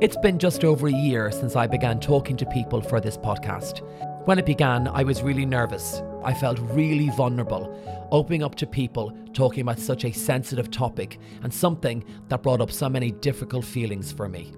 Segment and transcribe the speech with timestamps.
[0.00, 3.80] It's been just over a year since I began talking to people for this podcast.
[4.28, 6.02] When it began, I was really nervous.
[6.22, 7.76] I felt really vulnerable,
[8.12, 12.70] opening up to people, talking about such a sensitive topic and something that brought up
[12.70, 14.52] so many difficult feelings for me.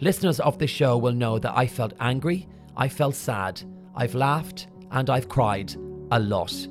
[0.00, 3.62] Listeners of this show will know that I felt angry, I felt sad,
[3.94, 5.74] I've laughed, and I've cried
[6.10, 6.68] a lot.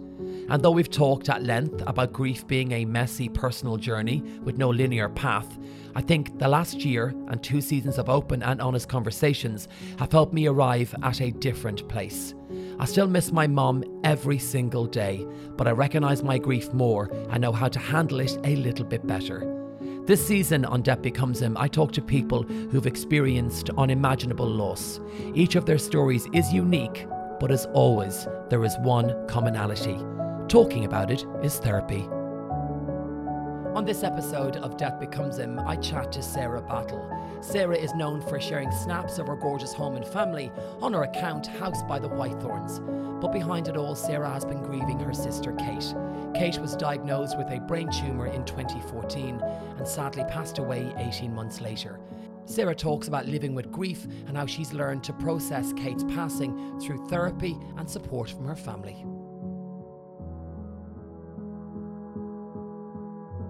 [0.50, 4.70] And though we've talked at length about grief being a messy personal journey with no
[4.70, 5.58] linear path,
[5.96, 10.34] I think the last year and two seasons of open and honest conversations have helped
[10.34, 12.34] me arrive at a different place.
[12.80, 15.26] I still miss my mum every single day,
[15.56, 19.08] but I recognise my grief more and know how to handle it a little bit
[19.08, 19.52] better.
[20.06, 25.00] This season on Death Becomes Him, I talk to people who've experienced unimaginable loss.
[25.34, 27.08] Each of their stories is unique,
[27.40, 29.98] but as always, there is one commonality.
[30.48, 32.08] Talking about it is therapy.
[33.74, 37.10] On this episode of Death Becomes Him, I chat to Sarah Battle.
[37.42, 41.48] Sarah is known for sharing snaps of her gorgeous home and family on her account
[41.48, 42.80] House by the Whitethorns.
[43.20, 45.96] But behind it all, Sarah has been grieving her sister Kate.
[46.36, 51.60] Kate was diagnosed with a brain tumour in 2014 and sadly passed away 18 months
[51.60, 52.00] later.
[52.46, 57.08] Sarah talks about living with grief and how she's learned to process Kate's passing through
[57.10, 59.04] therapy and support from her family.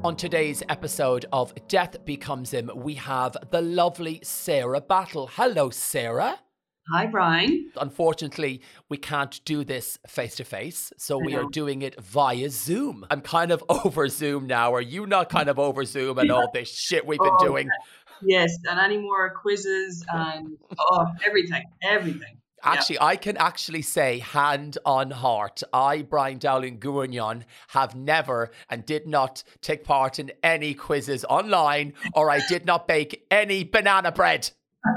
[0.06, 5.26] On today's episode of Death Becomes Him, we have the lovely Sarah Battle.
[5.34, 6.38] Hello, Sarah.
[6.94, 7.72] Hi, Brian.
[7.76, 13.08] Unfortunately, we can't do this face to face, so we are doing it via Zoom.
[13.10, 14.76] I'm kind of over Zoom now.
[14.76, 17.68] Are you not kind of over Zoom and all this shit we've been oh, doing?
[18.22, 22.38] Yes, and any more quizzes and oh, everything, everything.
[22.66, 23.06] Actually, yeah.
[23.06, 29.08] I can actually say, hand on heart, I, Brian Dowling Gourounlian, have never and did
[29.08, 34.50] not take part in any quizzes online, or I did not bake any banana bread.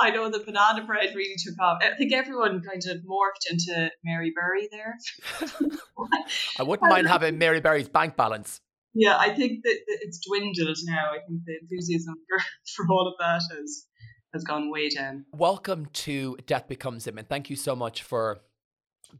[0.00, 1.78] I know the banana bread really took off.
[1.82, 4.96] I think everyone kind of morphed into Mary Berry there.
[6.58, 8.62] I wouldn't mind having Mary Berry's bank balance.
[8.94, 11.10] Yeah, I think that it's dwindled now.
[11.12, 12.42] I think the enthusiasm for,
[12.86, 13.86] for all of that has
[14.32, 15.24] has gone way down.
[15.32, 18.38] Welcome to Death Becomes Him, and thank you so much for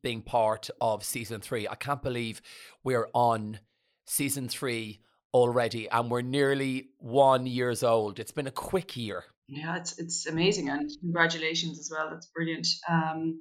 [0.02, 1.66] being part of season three.
[1.66, 2.40] I can't believe
[2.84, 3.58] we're on
[4.06, 5.00] season three
[5.34, 8.18] already, and we're nearly one years old.
[8.18, 9.24] It's been a quick year.
[9.48, 12.08] Yeah, it's it's amazing, and congratulations as well.
[12.10, 12.68] That's brilliant.
[12.88, 13.40] Um,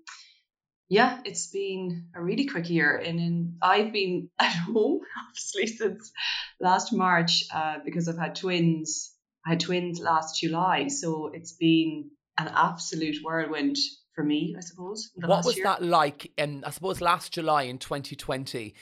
[0.90, 6.12] yeah, it's been a really quick year, and in, I've been at home obviously since
[6.60, 9.09] last March uh, because I've had twins
[9.46, 13.78] I had twins last July, so it's been an absolute whirlwind
[14.14, 15.12] for me, I suppose.
[15.16, 15.66] What was year.
[15.66, 16.32] that like?
[16.38, 18.74] And I suppose last July in 2020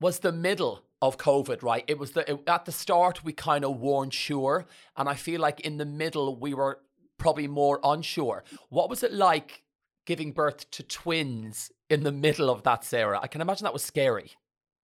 [0.00, 1.84] was the middle of COVID, right?
[1.86, 4.66] It was the it, at the start we kind of weren't sure,
[4.96, 6.80] and I feel like in the middle we were
[7.18, 8.44] probably more unsure.
[8.68, 9.62] What was it like
[10.06, 13.20] giving birth to twins in the middle of that, Sarah?
[13.22, 14.32] I can imagine that was scary.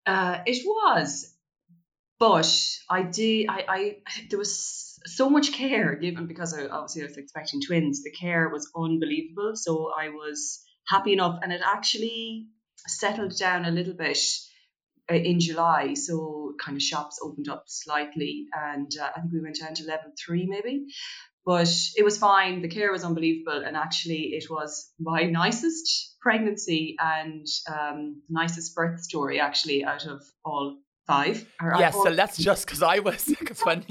[0.07, 1.35] Uh, it was,
[2.19, 2.51] but
[2.89, 3.49] I did.
[3.49, 3.97] I, I
[4.31, 8.03] there was so much care given because I, obviously I was expecting twins.
[8.03, 9.53] The care was unbelievable.
[9.55, 12.47] So I was happy enough, and it actually
[12.87, 14.19] settled down a little bit
[15.11, 15.95] uh, in July.
[15.95, 19.85] So kind of shops opened up slightly, and uh, I think we went down to
[19.85, 20.87] level three maybe.
[21.47, 22.61] But it was fine.
[22.61, 29.01] The care was unbelievable, and actually, it was my nicest pregnancy and um, nicest birth
[29.01, 31.47] story actually out of all five.
[31.79, 33.85] Yes, so let's just because I was because when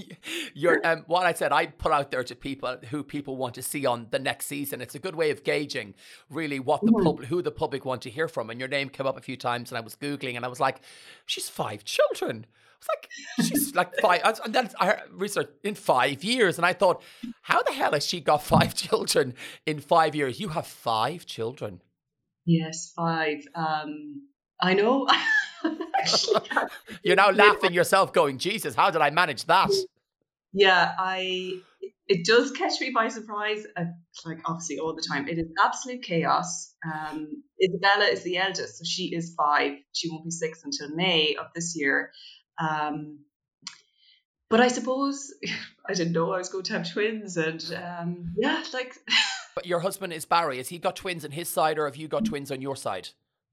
[0.54, 3.62] you're um, what I said I put out there to people who people want to
[3.62, 4.82] see on the next season.
[4.82, 5.96] It's a good way of gauging
[6.30, 7.04] really what the mm.
[7.04, 8.50] public who the public want to hear from.
[8.50, 10.60] And your name came up a few times, and I was googling, and I was
[10.60, 10.82] like,
[11.26, 12.46] she's five children.
[12.48, 16.74] I was like, she's like five, and then I researched in five years, and I
[16.74, 17.02] thought,
[17.42, 19.34] how the hell has she got five children
[19.66, 20.40] in five years?
[20.40, 21.82] You have five children.
[22.46, 23.44] Yes, five.
[23.54, 24.29] Um,
[24.62, 25.08] I know.
[27.04, 29.72] You're now laughing yourself, going, Jesus, how did I manage that?
[30.54, 31.60] Yeah, I.
[32.08, 33.66] It does catch me by surprise.
[33.78, 33.86] Uh,
[34.26, 36.74] like obviously all the time, it is absolute chaos.
[36.84, 39.74] Um, Isabella is the eldest, so she is five.
[39.94, 42.12] She won't be six until May of this year.
[42.60, 43.20] Um,
[44.50, 45.32] but I suppose
[45.88, 48.96] I didn't know I was going to have twins, and um, yeah, like.
[49.56, 50.58] but your husband is Barry.
[50.58, 53.10] Has he got twins on his side, or have you got twins on your side?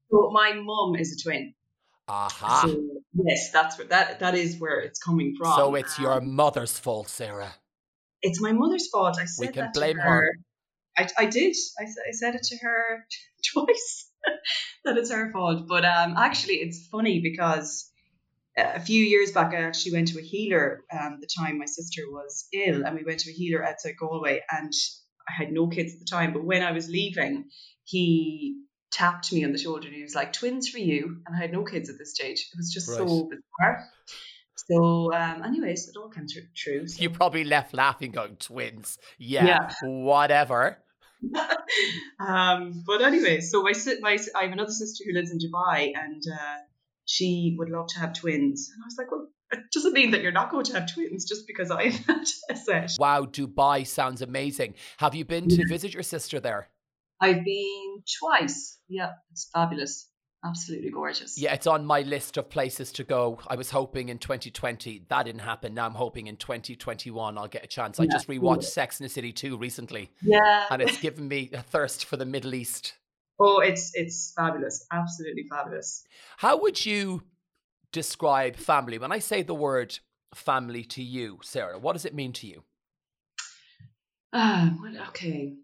[0.09, 1.53] So my mum is a twin.
[2.07, 2.61] Aha.
[2.65, 2.83] So,
[3.13, 5.55] yes, that's what that that is where it's coming from.
[5.55, 7.53] So it's um, your mother's fault, Sarah.
[8.21, 9.17] It's my mother's fault.
[9.19, 10.03] I said we can that blame her.
[10.03, 10.31] her.
[10.97, 11.55] I, I did.
[11.79, 13.05] I, I said it to her
[13.53, 14.09] twice
[14.85, 15.67] that it's her fault.
[15.67, 17.91] But um, actually, it's funny because
[18.57, 22.03] a few years back, I actually went to a healer um, the time my sister
[22.09, 24.71] was ill, and we went to a healer outside Galway, and
[25.29, 26.33] I had no kids at the time.
[26.33, 27.49] But when I was leaving,
[27.83, 31.39] he tapped me on the shoulder and he was like, "Twins for you," and I
[31.39, 32.47] had no kids at this stage.
[32.53, 32.97] It was just right.
[32.97, 33.87] so bizarre.
[34.69, 36.25] So, um, anyways, it all came
[36.55, 36.87] true.
[36.87, 37.01] So.
[37.01, 39.69] You probably left laughing, going, "Twins, yeah, yeah.
[39.83, 40.79] whatever."
[42.19, 46.23] um, but anyway, so my, my I have another sister who lives in Dubai, and
[46.31, 46.57] uh,
[47.05, 48.71] she would love to have twins.
[48.73, 51.25] And I was like, well, it doesn't mean that you're not going to have twins
[51.25, 52.91] just because I had a set.
[52.99, 54.75] Wow, Dubai sounds amazing.
[54.97, 56.69] Have you been to visit your sister there?
[57.19, 58.79] I've been twice.
[58.87, 60.09] Yeah, it's fabulous.
[60.45, 61.37] Absolutely gorgeous.
[61.37, 63.39] Yeah, it's on my list of places to go.
[63.47, 65.73] I was hoping in 2020 that didn't happen.
[65.73, 67.99] Now I'm hoping in 2021 I'll get a chance.
[67.99, 70.11] I just rewatched Sex and the City 2 recently.
[70.21, 70.65] Yeah.
[70.69, 72.93] And it's given me a thirst for the Middle East.
[73.39, 74.85] Oh, it's it's fabulous.
[74.91, 76.03] Absolutely fabulous.
[76.37, 77.23] How would you
[77.91, 78.97] describe family?
[78.99, 79.99] When I say the word
[80.33, 82.63] family to you, Sarah, what does it mean to you?
[84.33, 85.55] Uh, well, okay.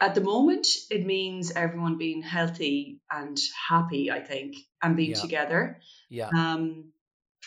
[0.00, 3.38] At the moment, it means everyone being healthy and
[3.68, 5.20] happy, I think, and being yeah.
[5.20, 5.80] together.
[6.08, 6.28] Yeah.
[6.28, 6.92] Um,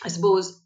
[0.04, 0.62] I suppose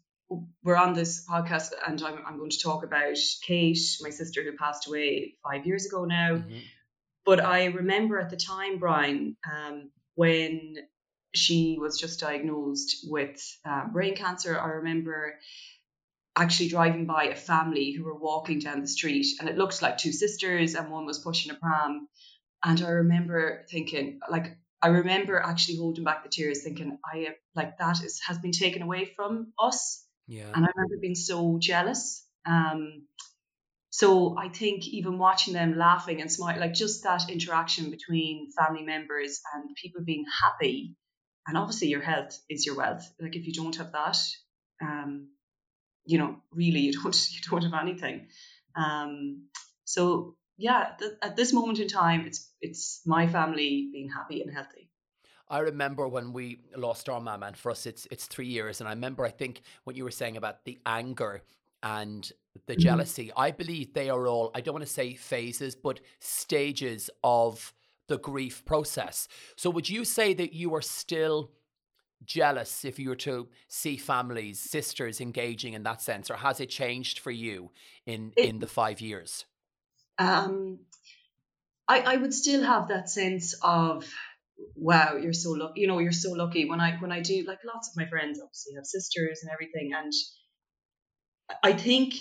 [0.62, 4.56] we're on this podcast and I'm, I'm going to talk about Kate, my sister who
[4.56, 6.36] passed away five years ago now.
[6.36, 6.58] Mm-hmm.
[7.26, 10.76] But I remember at the time, Brian, um, when
[11.34, 15.34] she was just diagnosed with uh, brain cancer, I remember
[16.36, 19.98] actually driving by a family who were walking down the street and it looked like
[19.98, 22.08] two sisters and one was pushing a pram.
[22.64, 27.78] And I remember thinking, like, I remember actually holding back the tears, thinking, I like
[27.78, 30.04] that is has been taken away from us.
[30.26, 30.50] Yeah.
[30.54, 32.26] And I remember being so jealous.
[32.46, 33.06] Um,
[33.90, 38.82] so I think even watching them laughing and smiling, like just that interaction between family
[38.82, 40.94] members and people being happy,
[41.46, 43.12] and obviously your health is your wealth.
[43.20, 44.16] Like if you don't have that,
[44.80, 45.28] um,
[46.10, 48.28] you know, really you don't you don't have anything.
[48.74, 49.44] Um,
[49.84, 54.52] so yeah, th- at this moment in time, it's it's my family being happy and
[54.52, 54.90] healthy.
[55.48, 58.80] I remember when we lost our mum, and for us, it's it's three years.
[58.80, 61.42] And I remember, I think, what you were saying about the anger
[61.82, 62.30] and
[62.66, 62.82] the mm-hmm.
[62.82, 63.32] jealousy.
[63.36, 67.72] I believe they are all, I don't want to say phases, but stages of
[68.08, 69.28] the grief process.
[69.56, 71.52] So would you say that you are still
[72.24, 76.68] jealous if you were to see families, sisters engaging in that sense, or has it
[76.68, 77.70] changed for you
[78.06, 79.44] in it, in the five years?
[80.18, 80.80] Um,
[81.88, 84.06] I, I would still have that sense of
[84.76, 87.60] wow you're so lucky you know you're so lucky when i when i do like
[87.64, 90.12] lots of my friends obviously have sisters and everything and
[91.62, 92.14] I think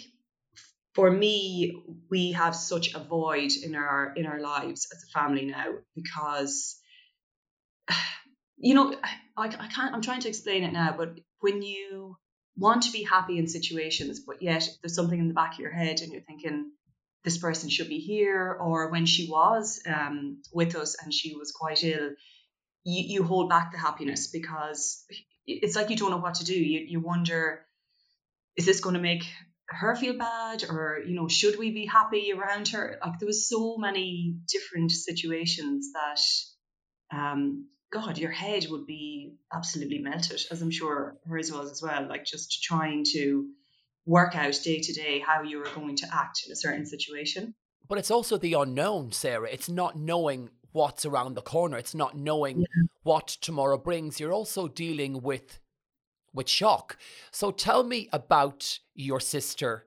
[0.94, 5.46] for me, we have such a void in our in our lives as a family
[5.46, 6.80] now because
[8.60, 8.96] you know
[9.38, 12.18] I, I can't I'm trying to explain it now, but when you
[12.58, 15.72] want to be happy in situations, but yet there's something in the back of your
[15.72, 16.72] head and you're thinking
[17.24, 21.52] this person should be here, or when she was um, with us and she was
[21.52, 22.12] quite ill,
[22.84, 25.06] you, you hold back the happiness because
[25.46, 26.54] it's like you don't know what to do.
[26.54, 27.66] You you wonder
[28.58, 29.24] is this going to make
[29.68, 33.48] her feel bad or you know should we be happy around her like there was
[33.48, 40.72] so many different situations that um god your head would be absolutely melted as i'm
[40.72, 43.48] sure hers was as well like just trying to
[44.06, 47.54] work out day to day how you were going to act in a certain situation
[47.88, 52.16] but it's also the unknown sarah it's not knowing what's around the corner it's not
[52.16, 52.66] knowing yeah.
[53.04, 55.60] what tomorrow brings you're also dealing with
[56.34, 56.98] with shock.
[57.32, 59.86] So tell me about your sister.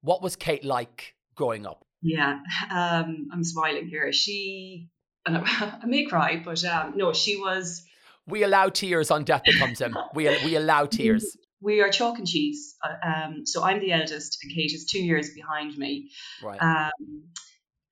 [0.00, 1.84] What was Kate like growing up?
[2.02, 2.40] Yeah,
[2.70, 4.12] um, I'm smiling here.
[4.12, 4.88] She,
[5.26, 7.84] and I, I may cry, but um, no, she was.
[8.26, 9.96] We allow tears on Death Becomes Him.
[10.14, 11.36] We we allow tears.
[11.64, 12.74] We are chalk and cheese.
[12.82, 16.10] Uh, um, so I'm the eldest, and Kate is two years behind me.
[16.42, 16.60] Right.
[16.60, 17.22] Um,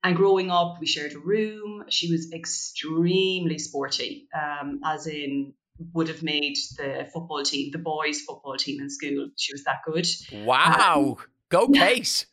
[0.03, 1.85] and growing up, we shared a room.
[1.87, 5.53] She was extremely sporty, um, as in
[5.93, 9.29] would have made the football team, the boys' football team in school.
[9.37, 10.07] She was that good.
[10.45, 11.15] Wow.
[11.17, 12.05] Um, Go Kate.
[12.05, 12.25] She's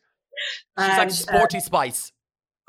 [0.77, 2.11] like sporty uh, spice.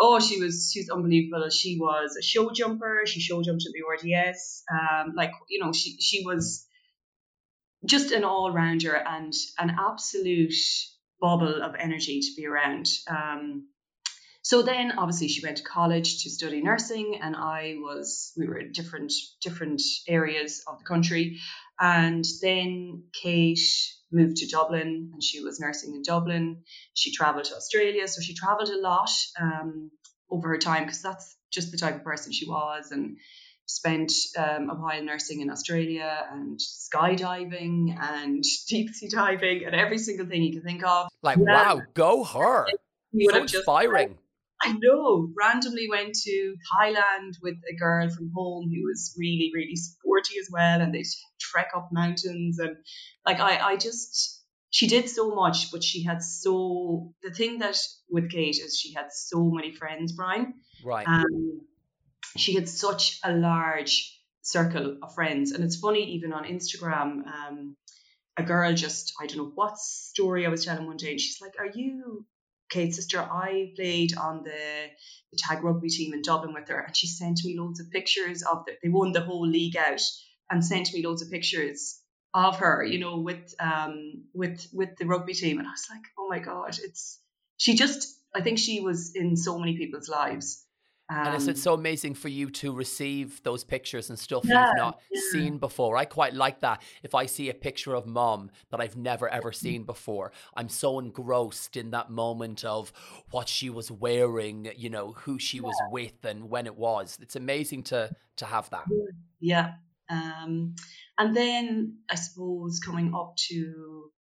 [0.02, 1.48] Oh, she was she was unbelievable.
[1.50, 3.02] She was a show jumper.
[3.04, 4.64] She show jumped at the RDS.
[4.72, 6.66] Um, like you know, she she was
[7.84, 10.54] just an all rounder and an absolute
[11.20, 12.88] bubble of energy to be around.
[13.08, 13.68] Um,
[14.42, 18.58] so then obviously she went to college to study nursing and I was we were
[18.58, 21.38] in different different areas of the country.
[21.78, 23.60] And then Kate
[24.12, 26.62] moved to Dublin and she was nursing in Dublin.
[26.94, 29.90] She traveled to Australia, so she traveled a lot um,
[30.30, 32.90] over her time because that's just the type of person she was.
[32.90, 33.16] And
[33.70, 39.98] spent um, a while nursing in Australia and skydiving and deep sea diving and every
[39.98, 41.08] single thing you can think of.
[41.22, 41.74] Like, yeah.
[41.74, 42.66] wow, go her.
[43.12, 44.18] You so inspiring.
[44.62, 45.30] I know.
[45.36, 50.48] Randomly went to Thailand with a girl from home who was really, really sporty as
[50.50, 51.04] well, and they
[51.40, 52.76] trek up mountains and
[53.24, 57.76] like I, I just she did so much, but she had so the thing that
[58.08, 60.54] with Kate is she had so many friends, Brian.
[60.84, 61.06] Right.
[61.06, 61.62] Um,
[62.36, 67.26] she had such a large circle of friends, and it's funny even on Instagram.
[67.26, 67.76] Um,
[68.36, 71.40] a girl just I don't know what story I was telling one day, and she's
[71.40, 72.26] like, "Are you
[72.70, 74.90] Kate's sister, I played on the,
[75.32, 78.42] the tag rugby team in Dublin with her, and she sent me loads of pictures
[78.42, 80.00] of the, they won the whole league out
[80.50, 82.00] and sent me loads of pictures
[82.32, 86.02] of her, you know, with um with with the rugby team, and I was like,
[86.18, 87.20] oh my god, it's
[87.56, 90.64] she just I think she was in so many people's lives
[91.10, 94.76] um, and it's so amazing for you to receive those pictures and stuff yeah, you've
[94.76, 95.20] not yeah.
[95.32, 95.96] seen before.
[95.96, 96.82] I quite like that.
[97.02, 101.00] If I see a picture of mom that I've never ever seen before, I'm so
[101.00, 102.92] engrossed in that moment of
[103.32, 105.64] what she was wearing, you know, who she yeah.
[105.64, 107.18] was with and when it was.
[107.20, 108.84] It's amazing to to have that.
[109.40, 109.72] Yeah.
[110.08, 110.76] Um,
[111.18, 114.10] and then I suppose coming up to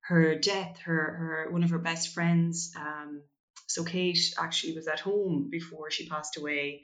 [0.00, 3.22] her death, her her one of her best friends, um,
[3.66, 6.82] so Kate actually was at home before she passed away,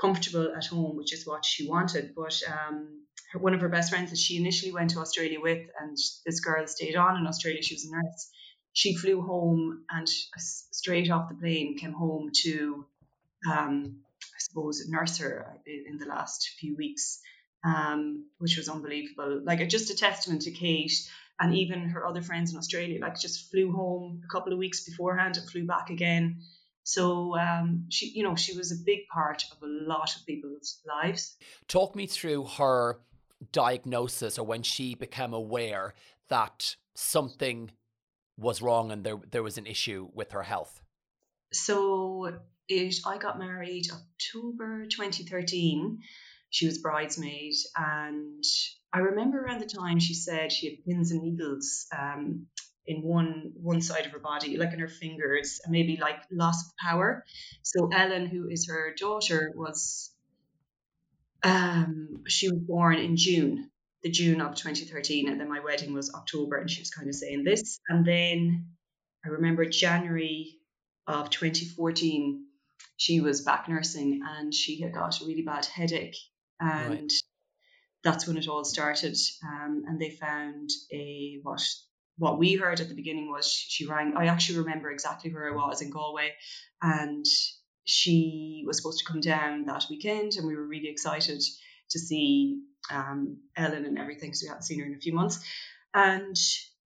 [0.00, 2.14] comfortable at home, which is what she wanted.
[2.14, 5.66] But um, her, one of her best friends that she initially went to Australia with,
[5.80, 7.62] and this girl stayed on in Australia.
[7.62, 8.30] She was a nurse.
[8.72, 12.86] She flew home and straight off the plane came home to,
[13.50, 17.20] um, I suppose, nurse her in the last few weeks,
[17.64, 19.42] um, which was unbelievable.
[19.44, 20.92] Like just a testament to Kate
[21.40, 24.84] and even her other friends in Australia, like just flew home a couple of weeks
[24.84, 26.36] beforehand and flew back again.
[26.82, 30.80] So um, she, you know, she was a big part of a lot of people's
[30.86, 31.36] lives.
[31.66, 33.00] Talk me through her
[33.52, 35.94] diagnosis or when she became aware
[36.28, 37.70] that something
[38.36, 40.82] was wrong and there there was an issue with her health.
[41.52, 45.98] So it, I got married October 2013.
[46.50, 48.44] She was bridesmaid, and
[48.92, 52.46] I remember around the time she said she had pins and needles um,
[52.86, 56.66] in one one side of her body, like in her fingers, and maybe like loss
[56.66, 57.24] of power.
[57.62, 60.12] So Ellen, who is her daughter, was
[61.42, 63.70] um, she was born in June,
[64.02, 67.14] the June of 2013, and then my wedding was October, and she was kind of
[67.14, 67.80] saying this.
[67.88, 68.66] And then
[69.24, 70.56] I remember January
[71.06, 72.44] of 2014,
[72.96, 76.16] she was back nursing, and she had got a really bad headache,
[76.58, 77.12] and right
[78.02, 79.16] that's when it all started.
[79.44, 81.62] Um, and they found a what
[82.18, 84.14] what we heard at the beginning was she rang.
[84.16, 86.34] I actually remember exactly where I was in Galway,
[86.82, 87.24] and
[87.84, 91.42] she was supposed to come down that weekend, and we were really excited
[91.90, 94.30] to see um, Ellen and everything.
[94.30, 95.42] because we hadn't seen her in a few months,
[95.94, 96.36] and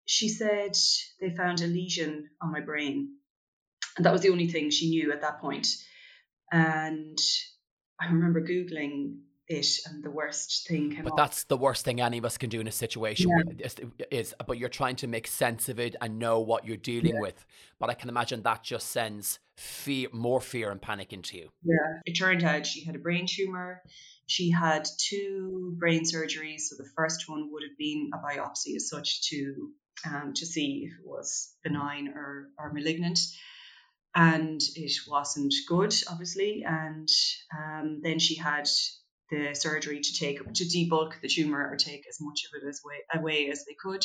[0.06, 0.76] she said
[1.20, 3.16] they found a lesion on my brain,
[3.96, 5.68] and that was the only thing she knew at that point.
[6.52, 7.18] And
[8.00, 9.18] I remember googling
[9.48, 12.48] it and the worst thing came but that's the worst thing any of us can
[12.48, 13.66] do in a situation yeah.
[13.66, 13.76] is,
[14.10, 17.20] is, but you're trying to make sense of it and know what you're dealing yeah.
[17.20, 17.44] with.
[17.78, 21.50] But i can imagine that just sends fear more fear and panic into you.
[21.62, 22.00] Yeah.
[22.06, 23.82] It turned out she had a brain tumor.
[24.26, 26.62] She had two brain surgeries.
[26.62, 29.70] So the first one would have been a biopsy as such to
[30.06, 33.20] um, to see if it was benign or, or malignant.
[34.14, 36.64] And it wasn't good obviously.
[36.66, 37.08] And
[37.56, 38.68] um, then she had
[39.34, 42.80] the surgery to take to debulk the tumor or take as much of it as
[42.84, 44.04] way, away as they could.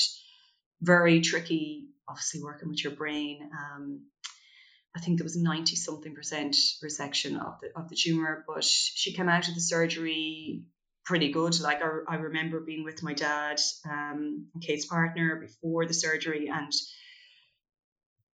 [0.82, 3.50] Very tricky, obviously working with your brain.
[3.54, 4.06] Um,
[4.96, 9.14] I think there was 90 something percent resection of the of the tumor, but she
[9.14, 10.64] came out of the surgery
[11.06, 11.60] pretty good.
[11.60, 13.60] Like I, I remember being with my dad,
[13.90, 16.72] um, Kate's partner, before the surgery, and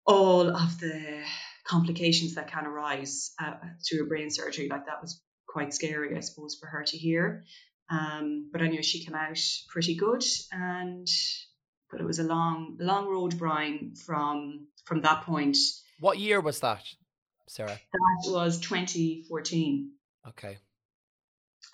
[0.05, 1.23] all of the
[1.65, 3.53] complications that can arise uh,
[3.88, 5.21] through a brain surgery like that was
[5.53, 7.45] quite scary, I suppose, for her to hear.
[7.89, 11.07] Um, but I knew she came out pretty good, and
[11.91, 15.57] but it was a long, long road, Brian, from from that point.
[16.00, 16.83] What year was that,
[17.48, 17.79] Sarah?
[17.93, 19.91] That was 2014.
[20.29, 20.57] Okay.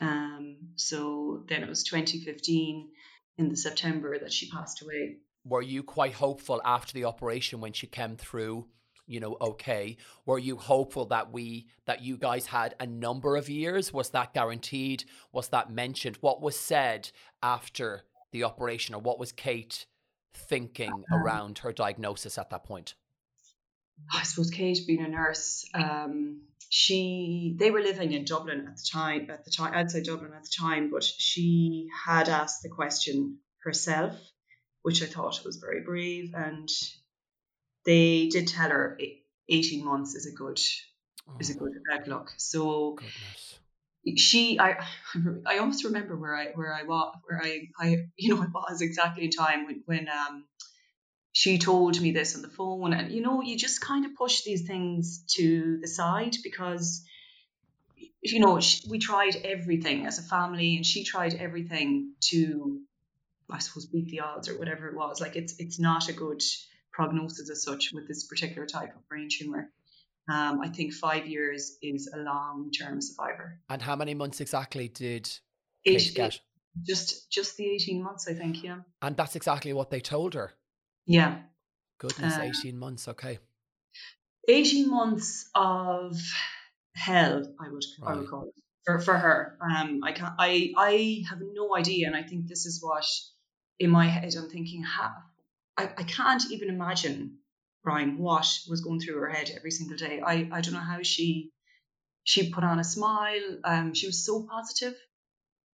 [0.01, 0.57] Um.
[0.75, 2.89] So then it was 2015
[3.37, 5.17] in the September that she passed away.
[5.45, 8.67] Were you quite hopeful after the operation when she came through?
[9.09, 9.97] You know okay?
[10.25, 13.91] Were you hopeful that we that you guys had a number of years?
[13.91, 15.03] Was that guaranteed?
[15.31, 16.17] Was that mentioned?
[16.21, 17.11] What was said
[17.41, 19.85] after the operation or what was kate
[20.33, 21.17] thinking uh-huh.
[21.17, 22.95] around her diagnosis at that point?
[24.13, 28.87] I suppose Kate being a nurse, um, she they were living in Dublin at the
[28.91, 33.39] time at the time outside Dublin at the time, but she had asked the question
[33.63, 34.15] herself,
[34.83, 36.69] which I thought was very brave, and
[37.85, 38.99] they did tell her
[39.49, 40.59] 18 months is a good
[41.27, 41.37] oh.
[41.39, 42.33] is a good outlook.
[42.37, 43.59] So Goodness.
[44.17, 44.83] she I
[45.45, 48.81] I almost remember where I where I was where I I you know I was
[48.81, 50.45] exactly in time when when um
[51.31, 54.43] she told me this on the phone and you know you just kind of push
[54.43, 57.03] these things to the side because
[58.21, 58.59] you know
[58.89, 62.81] we tried everything as a family and she tried everything to
[63.49, 66.41] i suppose beat the odds or whatever it was like it's it's not a good
[66.99, 69.69] prognosis as such with this particular type of brain tumor
[70.29, 74.87] um, i think five years is a long term survivor and how many months exactly
[74.87, 75.25] did
[75.85, 76.39] Eight, get?
[76.83, 80.53] just just the 18 months i think yeah and that's exactly what they told her
[81.09, 81.39] yeah.
[81.97, 83.39] Goodness, uh, 18 months, okay.
[84.47, 86.15] 18 months of
[86.95, 88.13] hell, I would, right.
[88.13, 88.53] I would call it.
[88.85, 90.33] For, for her, um, I can't.
[90.39, 93.05] I I have no idea, and I think this is what
[93.77, 94.83] in my head I'm thinking.
[94.83, 95.11] How,
[95.79, 97.37] I I can't even imagine
[97.83, 100.21] Brian what was going through her head every single day.
[100.21, 101.51] I I don't know how she
[102.23, 103.59] she put on a smile.
[103.63, 104.95] Um, she was so positive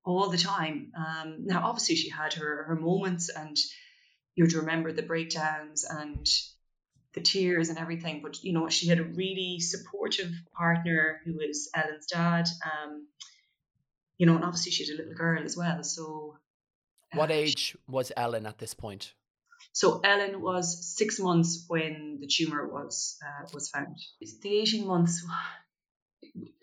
[0.04, 0.92] all the time.
[0.97, 3.56] Um, now obviously she had her her moments, and
[4.35, 6.26] you would remember the breakdowns and
[7.14, 8.21] the tears and everything.
[8.23, 12.49] But you know, she had a really supportive partner who was Ellen's dad.
[12.64, 13.06] Um,
[14.18, 15.82] you know, and obviously she had a little girl as well.
[15.82, 16.37] So,
[17.12, 19.14] uh, what age was Ellen at this point?
[19.72, 23.96] So Ellen was six months when the tumor was uh, was found.
[24.20, 25.24] The eighteen months,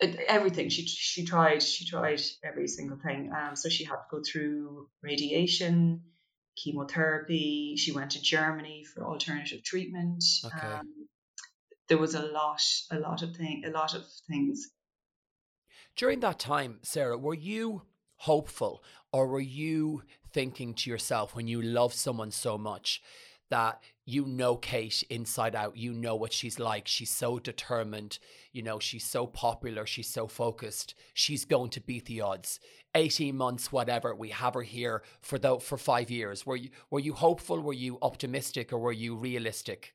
[0.28, 3.32] everything she she tried she tried every single thing.
[3.32, 6.02] Um, so she had to go through radiation
[6.56, 7.74] chemotherapy.
[7.76, 10.22] She went to Germany for alternative treatment.
[10.44, 10.66] Okay.
[10.66, 11.08] Um,
[11.88, 14.70] there was a lot, a lot of thing, a lot of things.
[15.96, 17.82] During that time, Sarah, were you
[18.16, 20.02] hopeful, or were you
[20.32, 23.02] thinking to yourself when you love someone so much
[23.50, 26.88] that you know Kate inside out, you know what she's like.
[26.88, 28.18] She's so determined,
[28.52, 30.94] you know, she's so popular, she's so focused.
[31.14, 32.60] She's going to beat the odds.
[32.94, 36.46] 18 months, whatever, we have her here for the, for five years.
[36.46, 37.60] Were you were you hopeful?
[37.60, 39.94] Were you optimistic or were you realistic?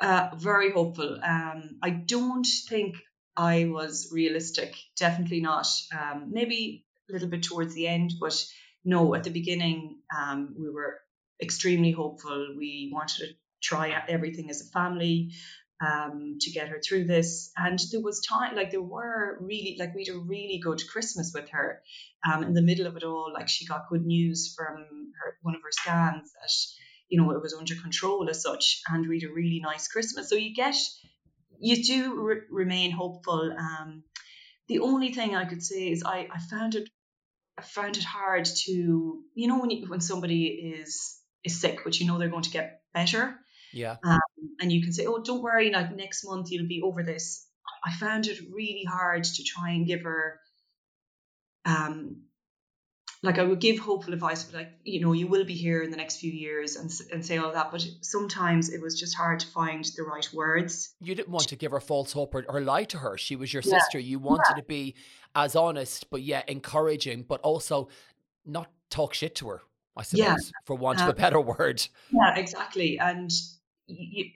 [0.00, 1.18] Uh, very hopeful.
[1.22, 2.96] Um, I don't think
[3.36, 4.74] I was realistic.
[4.96, 5.66] Definitely not.
[5.92, 8.44] Um, maybe a little bit towards the end, but
[8.84, 11.00] no, at the beginning, um, we were
[11.42, 12.54] extremely hopeful.
[12.56, 13.26] We wanted to
[13.62, 15.32] try everything as a family
[15.84, 17.50] um, to get her through this.
[17.56, 21.32] And there was time, like there were really, like we had a really good Christmas
[21.34, 21.82] with her.
[22.30, 24.76] Um, in the middle of it all, like she got good news from
[25.22, 26.50] her one of her scans that
[27.08, 30.28] you know it was under control as such, and we had a really nice Christmas.
[30.28, 30.76] So you get,
[31.58, 33.54] you do re- remain hopeful.
[33.56, 34.04] Um,
[34.68, 36.88] the only thing I could say is I, I found it,
[37.56, 42.00] I found it hard to, you know, when you, when somebody is is sick, but
[42.00, 43.38] you know they're going to get better.
[43.72, 43.96] Yeah.
[44.02, 44.20] Um,
[44.60, 47.46] and you can say, oh, don't worry, like next month you'll be over this.
[47.84, 50.40] I found it really hard to try and give her,
[51.64, 52.22] um,
[53.24, 55.90] like I would give hopeful advice, but like you know, you will be here in
[55.90, 57.72] the next few years, and and say all that.
[57.72, 60.94] But sometimes it was just hard to find the right words.
[61.00, 63.16] You didn't want to give her false hope or, or lie to her.
[63.16, 63.78] She was your yeah.
[63.78, 63.98] sister.
[63.98, 64.56] You wanted yeah.
[64.56, 64.94] to be
[65.34, 67.88] as honest, but yet encouraging, but also
[68.44, 69.62] not talk shit to her.
[69.96, 70.36] I suppose, yeah.
[70.66, 71.86] for want um, of a um, better word.
[72.10, 72.98] Yeah, exactly.
[72.98, 73.30] And
[73.86, 74.26] you,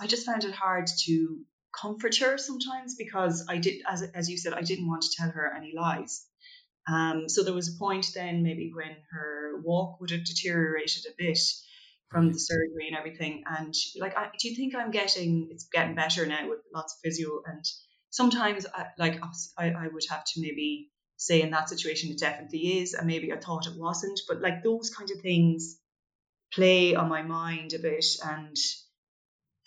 [0.00, 1.38] I just found it hard to
[1.80, 5.30] comfort her sometimes because I did, as as you said, I didn't want to tell
[5.30, 6.26] her any lies.
[6.88, 11.14] Um, so there was a point then maybe when her walk would have deteriorated a
[11.18, 11.38] bit
[12.08, 15.66] from the surgery and everything, and she, like, I, do you think I'm getting it's
[15.72, 17.42] getting better now with lots of physio?
[17.44, 17.64] And
[18.10, 19.20] sometimes, I, like,
[19.58, 23.32] I, I would have to maybe say in that situation it definitely is, and maybe
[23.32, 25.78] I thought it wasn't, but like those kind of things
[26.52, 28.56] play on my mind a bit and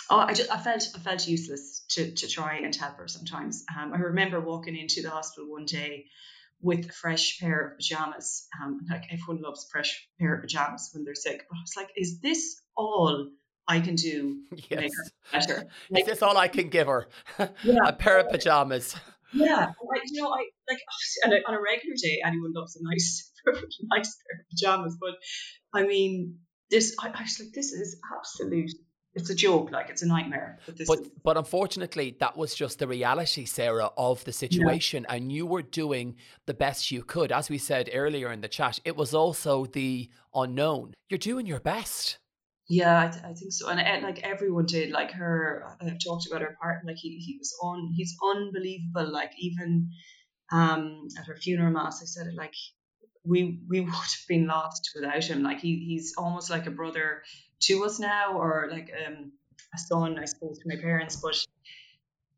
[0.09, 3.63] oh, I just I felt I felt useless to to try and help her sometimes.
[3.75, 6.05] Um, I remember walking into the hospital one day
[6.61, 8.47] with a fresh pair of pajamas.
[8.61, 11.89] Um, like everyone loves fresh pair of pajamas when they're sick, but I was like,
[11.95, 13.29] is this all
[13.67, 14.67] I can do yes.
[14.69, 15.67] to make her better?
[15.89, 17.07] Like, is this all I can give her?
[17.63, 17.79] Yeah.
[17.85, 18.95] a pair of pajamas.
[19.31, 20.79] Yeah, like you know, I like
[21.25, 25.11] on a, on a regular day, anyone loves a nice, nice pair of pajamas, but
[25.73, 26.39] I mean,
[26.71, 28.71] this I, I was like, this is absolute
[29.19, 30.59] it's a joke, like it's a nightmare.
[30.65, 35.15] But but, is- but, unfortunately, that was just the reality, Sarah, of the situation, yeah.
[35.15, 37.31] and you were doing the best you could.
[37.31, 40.93] As we said earlier in the chat, it was also the unknown.
[41.09, 42.17] You're doing your best.
[42.67, 44.91] Yeah, I, th- I think so, and, like everyone did.
[44.91, 46.85] Like her, I've talked about her part.
[46.85, 47.91] Like he, he was on.
[47.95, 49.11] He's unbelievable.
[49.11, 49.89] Like even
[50.51, 52.53] um at her funeral mass, I said it like
[53.25, 55.43] we we would have been lost without him.
[55.43, 57.23] Like he he's almost like a brother
[57.61, 59.31] to us now, or like um
[59.73, 61.17] a son, I suppose, to my parents.
[61.17, 61.45] But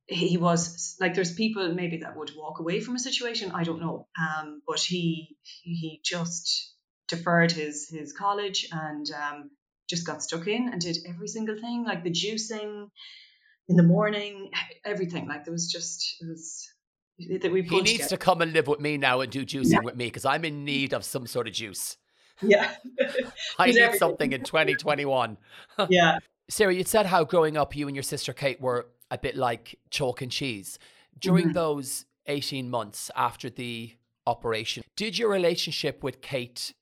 [0.08, 3.52] he was like there's people maybe that would walk away from a situation.
[3.52, 4.08] I don't know.
[4.20, 6.74] Um, but he he just
[7.08, 9.52] deferred his his college and um
[9.90, 12.90] just got stuck in and did every single thing, like the juicing
[13.68, 14.52] in the morning,
[14.86, 15.28] everything.
[15.28, 16.68] Like there was just it was
[17.42, 17.62] that we.
[17.62, 19.80] He needs to come and live with me now and do juicing yeah.
[19.84, 21.98] with me because I'm in need of some sort of juice.
[22.41, 22.72] Yeah,
[23.60, 24.00] I need everything.
[24.00, 25.38] something in 2021.
[25.89, 29.36] yeah, Sarah, you said how growing up, you and your sister Kate were a bit
[29.36, 30.80] like chalk and cheese.
[31.17, 31.54] During mm-hmm.
[31.54, 36.74] those 18 months after the operation, did your relationship with Kate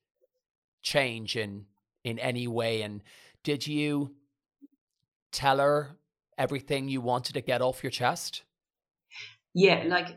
[0.81, 1.65] change in
[2.03, 2.81] in any way?
[2.81, 3.03] And
[3.43, 4.15] did you
[5.31, 5.97] tell her
[6.37, 8.43] everything you wanted to get off your chest?
[9.53, 10.15] Yeah, like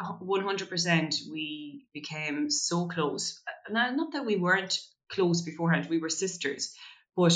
[0.00, 3.40] 100% we became so close.
[3.70, 4.78] Now, not that we weren't
[5.10, 6.74] close beforehand, we were sisters,
[7.16, 7.34] but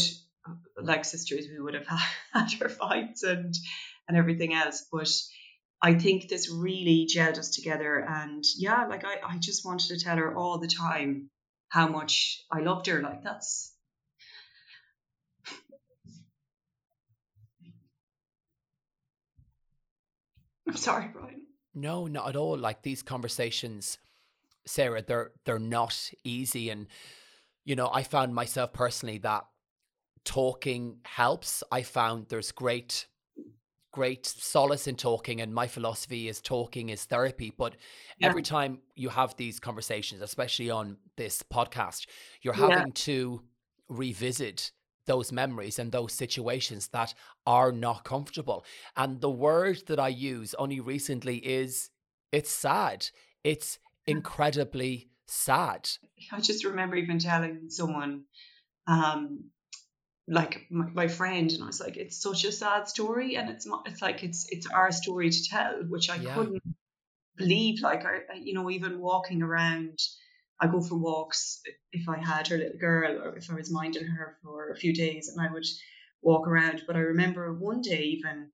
[0.80, 1.86] like sisters, we would have
[2.32, 3.54] had our fights and
[4.08, 4.86] and everything else.
[4.90, 5.10] But
[5.82, 7.98] I think this really gelled us together.
[7.98, 11.30] And yeah, like I, I just wanted to tell her all the time
[11.68, 13.02] how much I loved her.
[13.02, 13.74] Like that's
[20.68, 21.47] I'm sorry, Brian.
[21.74, 22.56] No, not at all.
[22.56, 23.98] Like these conversations,
[24.66, 26.70] Sarah, they're they're not easy.
[26.70, 26.86] And
[27.64, 29.44] you know, I found myself personally that
[30.24, 31.62] talking helps.
[31.70, 33.06] I found there's great
[33.90, 37.74] great solace in talking and my philosophy is talking is therapy but
[38.18, 38.28] yeah.
[38.28, 42.06] every time you have these conversations especially on this podcast
[42.42, 42.84] you're having yeah.
[42.94, 43.42] to
[43.88, 44.72] revisit
[45.08, 47.14] those memories and those situations that
[47.46, 48.64] are not comfortable.
[48.96, 51.90] And the word that I use only recently is
[52.30, 53.08] it's sad.
[53.42, 55.88] It's incredibly sad.
[56.30, 58.24] I just remember even telling someone,
[58.86, 59.50] um,
[60.28, 63.66] like my, my, friend, and I was like, it's such a sad story, and it's
[63.66, 63.86] not.
[63.86, 66.34] It's like it's it's our story to tell, which I yeah.
[66.34, 66.62] couldn't
[67.36, 67.80] believe.
[67.80, 69.98] Like I, you know, even walking around
[70.60, 74.04] I go for walks if I had her little girl or if I was minding
[74.06, 75.66] her for a few days and I would
[76.20, 76.82] walk around.
[76.86, 78.50] But I remember one day even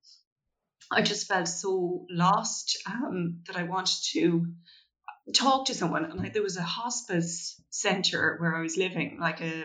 [0.91, 4.47] I just felt so lost um, that I wanted to
[5.35, 6.05] talk to someone.
[6.05, 9.65] And like, there was a hospice center where I was living, like a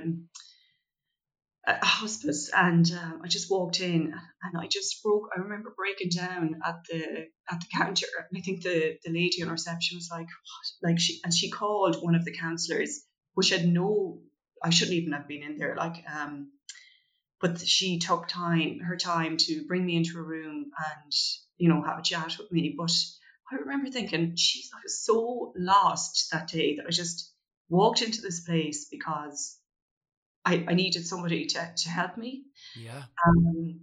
[1.67, 6.09] a hospice and um, I just walked in and I just broke I remember breaking
[6.09, 10.09] down at the at the counter and I think the the lady on reception was
[10.11, 10.89] like what?
[10.89, 13.01] Like she and she called one of the counselors
[13.33, 14.19] which had no
[14.63, 16.51] I shouldn't even have been in there like um
[17.41, 21.13] but she took time her time to bring me into a room and
[21.57, 22.91] you know have a chat with me but
[23.51, 27.33] I remember thinking geez I was so lost that day that I just
[27.69, 29.58] walked into this place because
[30.45, 32.43] I, I needed somebody to, to help me.
[32.75, 33.03] Yeah.
[33.27, 33.81] Um,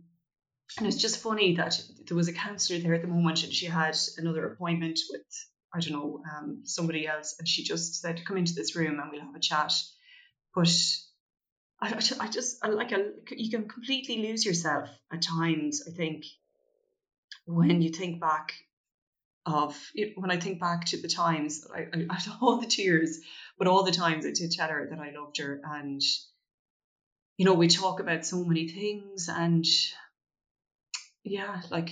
[0.79, 3.67] and it's just funny that there was a counsellor there at the moment and she
[3.67, 5.23] had another appointment with,
[5.75, 7.37] I don't know, um, somebody else.
[7.39, 9.73] And she just said, come into this room and we'll have a chat.
[10.55, 10.75] But
[11.81, 16.25] I, I just, I like, a, you can completely lose yourself at times, I think,
[17.47, 18.53] when you think back
[19.45, 19.79] of,
[20.17, 23.21] when I think back to the times, I, I, I all the tears,
[23.59, 26.03] but all the times I did tell her that I loved her and
[27.37, 29.65] you know, we talk about so many things and
[31.23, 31.91] yeah, like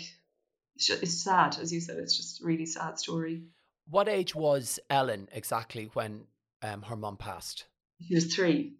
[0.77, 3.43] it's, sad, as you said, it's just a really sad story.
[3.89, 6.25] What age was Ellen exactly when
[6.63, 7.67] um, her mum passed?
[8.01, 8.75] She was three.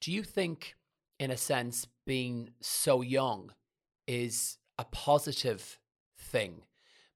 [0.00, 0.74] Do you think,
[1.18, 3.52] in a sense, being so young
[4.06, 5.78] is a positive
[6.18, 6.62] thing?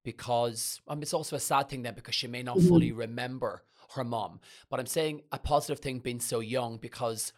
[0.04, 2.68] Because um, it's also a sad thing then because she may not mm-hmm.
[2.68, 3.62] fully remember
[3.94, 4.40] her mom.
[4.70, 7.33] But I'm saying a positive thing being so young because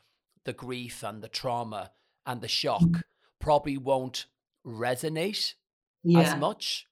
[0.46, 1.90] the grief and the trauma
[2.24, 3.04] and the shock
[3.38, 4.26] probably won't
[4.66, 5.54] resonate
[6.02, 6.20] yeah.
[6.20, 6.86] as much?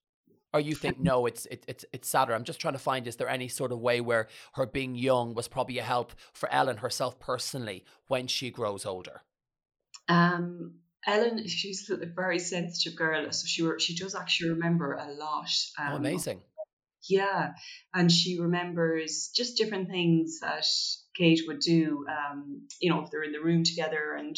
[0.53, 2.33] Or you think no it's it, it's it's sadder.
[2.33, 5.35] I'm just trying to find is there any sort of way where her being young
[5.35, 9.23] was probably a help for ellen herself personally when she grows older?
[10.09, 10.75] Um
[11.07, 15.85] ellen she's a very sensitive girl so she she does actually remember a lot oh,
[15.85, 16.41] um, oh amazing.
[17.11, 17.53] yeah
[17.93, 20.65] and she remembers just different things that
[21.17, 24.37] Kate would do, um, you know, if they're in the room together and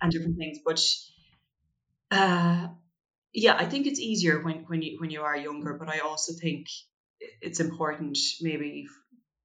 [0.00, 0.58] and different things.
[0.64, 0.80] But
[2.10, 2.68] uh,
[3.32, 5.74] yeah, I think it's easier when when you when you are younger.
[5.74, 6.66] But I also think
[7.40, 8.86] it's important maybe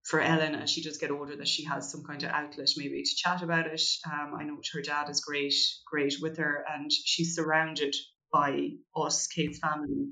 [0.04, 3.04] for Ellen as she does get older that she has some kind of outlet maybe
[3.04, 3.82] to chat about it.
[4.06, 5.54] Um, I know her dad is great,
[5.90, 7.96] great with her, and she's surrounded
[8.32, 10.10] by us, Kate's family,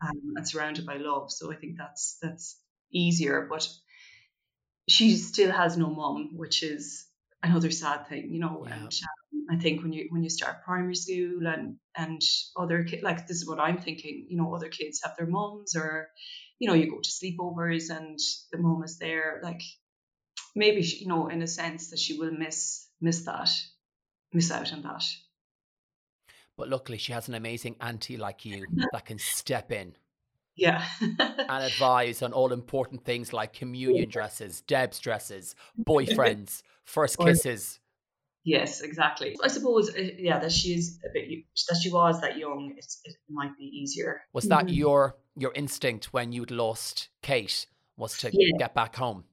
[0.00, 1.32] um, and surrounded by love.
[1.32, 2.60] So I think that's that's
[2.92, 3.46] easier.
[3.50, 3.68] But
[4.88, 7.06] she still has no mum, which is
[7.42, 8.64] another sad thing, you know.
[8.66, 8.74] Yeah.
[8.74, 12.20] And um, I think when you when you start primary school and and
[12.56, 15.76] other kids, like this is what I'm thinking, you know, other kids have their mums
[15.76, 16.08] or,
[16.58, 18.18] you know, you go to sleepovers and
[18.50, 19.62] the mum is there, like
[20.54, 23.50] maybe she, you know, in a sense that she will miss miss that,
[24.32, 25.04] miss out on that.
[26.56, 29.94] But luckily, she has an amazing auntie like you that can step in.
[30.56, 30.84] Yeah.
[31.00, 37.78] and advise on all important things like communion dresses, Deb's dresses, boyfriends, first kisses.
[38.44, 39.36] Yes, exactly.
[39.42, 42.74] I suppose, uh, yeah, that she is a bit that she was that young.
[42.76, 44.22] it might be easier.
[44.32, 44.74] Was that mm-hmm.
[44.74, 47.66] your your instinct when you'd lost Kate?
[47.96, 48.58] Was to yeah.
[48.58, 49.24] get back home?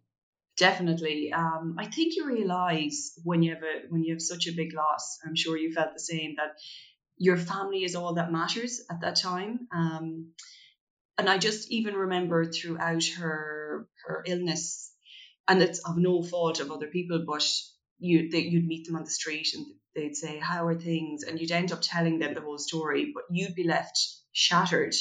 [0.58, 1.34] Definitely.
[1.34, 4.74] Um, I think you realise when you have a when you have such a big
[4.74, 5.18] loss.
[5.26, 6.60] I'm sure you felt the same that
[7.18, 9.68] your family is all that matters at that time.
[9.74, 10.34] Um,
[11.20, 14.94] and I just even remember throughout her her illness,
[15.50, 17.46] and it's of no fault of other people, but
[18.00, 21.40] you they, you'd meet them on the street and they'd say, "How are things?" and
[21.40, 23.98] you'd end up telling them the whole story, but you'd be left
[24.32, 24.96] shattered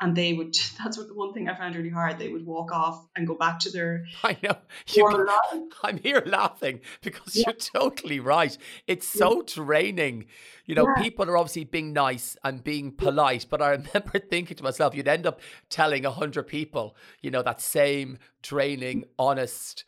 [0.00, 2.72] and they would that's what the one thing i found really hard they would walk
[2.72, 4.56] off and go back to their i know.
[4.88, 5.28] You,
[5.82, 7.44] i'm here laughing because yeah.
[7.46, 8.56] you're totally right.
[8.86, 10.26] It's so draining.
[10.66, 11.02] You know yeah.
[11.02, 15.08] people are obviously being nice and being polite but i remember thinking to myself you'd
[15.08, 19.84] end up telling a hundred people you know that same draining honest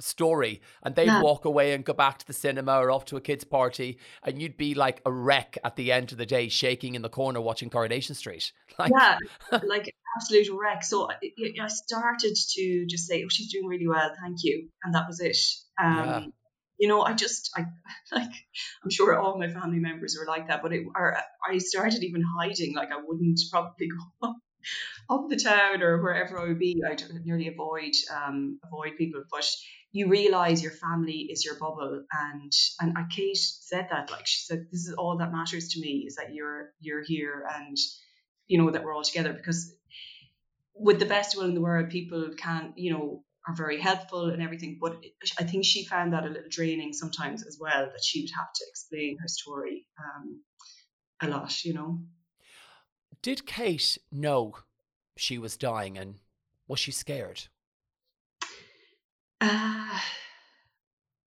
[0.00, 1.22] story and they'd yeah.
[1.22, 4.40] walk away and go back to the cinema or off to a kids party and
[4.40, 7.40] you'd be like a wreck at the end of the day shaking in the corner
[7.40, 9.18] watching coronation street like, yeah
[9.66, 11.16] like absolute wreck so I,
[11.62, 15.20] I, started to just say oh she's doing really well thank you and that was
[15.20, 15.38] it
[15.82, 16.20] um, yeah.
[16.78, 17.64] you know i just i
[18.12, 18.32] like
[18.84, 21.16] i'm sure all my family members were like that but it or
[21.48, 24.34] i started even hiding like i wouldn't probably go
[25.10, 29.22] up the town or wherever I would be, I'd nearly avoid um, avoid people.
[29.30, 29.48] But
[29.92, 34.66] you realize your family is your bubble, and and Kate said that like she said,
[34.70, 37.76] this is all that matters to me is that you're you're here and
[38.46, 39.74] you know that we're all together because
[40.74, 44.42] with the best will in the world, people can you know are very helpful and
[44.42, 44.78] everything.
[44.80, 45.02] But
[45.38, 48.52] I think she found that a little draining sometimes as well that she would have
[48.52, 50.42] to explain her story um,
[51.22, 52.00] a lot, you know.
[53.26, 54.54] Did Kate know
[55.16, 56.20] she was dying and
[56.68, 57.48] was she scared?
[59.40, 59.98] Uh,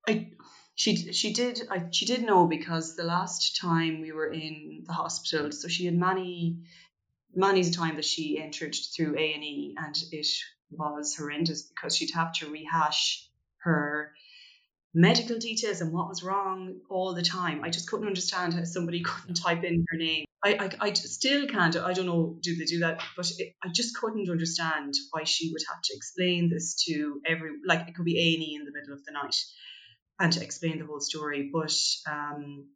[0.08, 0.32] I
[0.76, 4.94] she she did I, she did know because the last time we were in the
[4.94, 6.60] hospital, so she had many
[7.36, 10.28] many's time that she entered through A and E, and it
[10.72, 14.14] was horrendous because she'd have to rehash her
[14.94, 17.64] medical details and what was wrong all the time.
[17.64, 20.26] I just couldn't understand how somebody couldn't type in her name.
[20.44, 21.76] I, I, I still can't.
[21.76, 23.02] I don't know, do they do that?
[23.16, 27.52] But it, I just couldn't understand why she would have to explain this to every,
[27.66, 29.36] like it could be A&E in the middle of the night
[30.20, 31.50] and to explain the whole story.
[31.52, 31.76] But
[32.10, 32.70] um,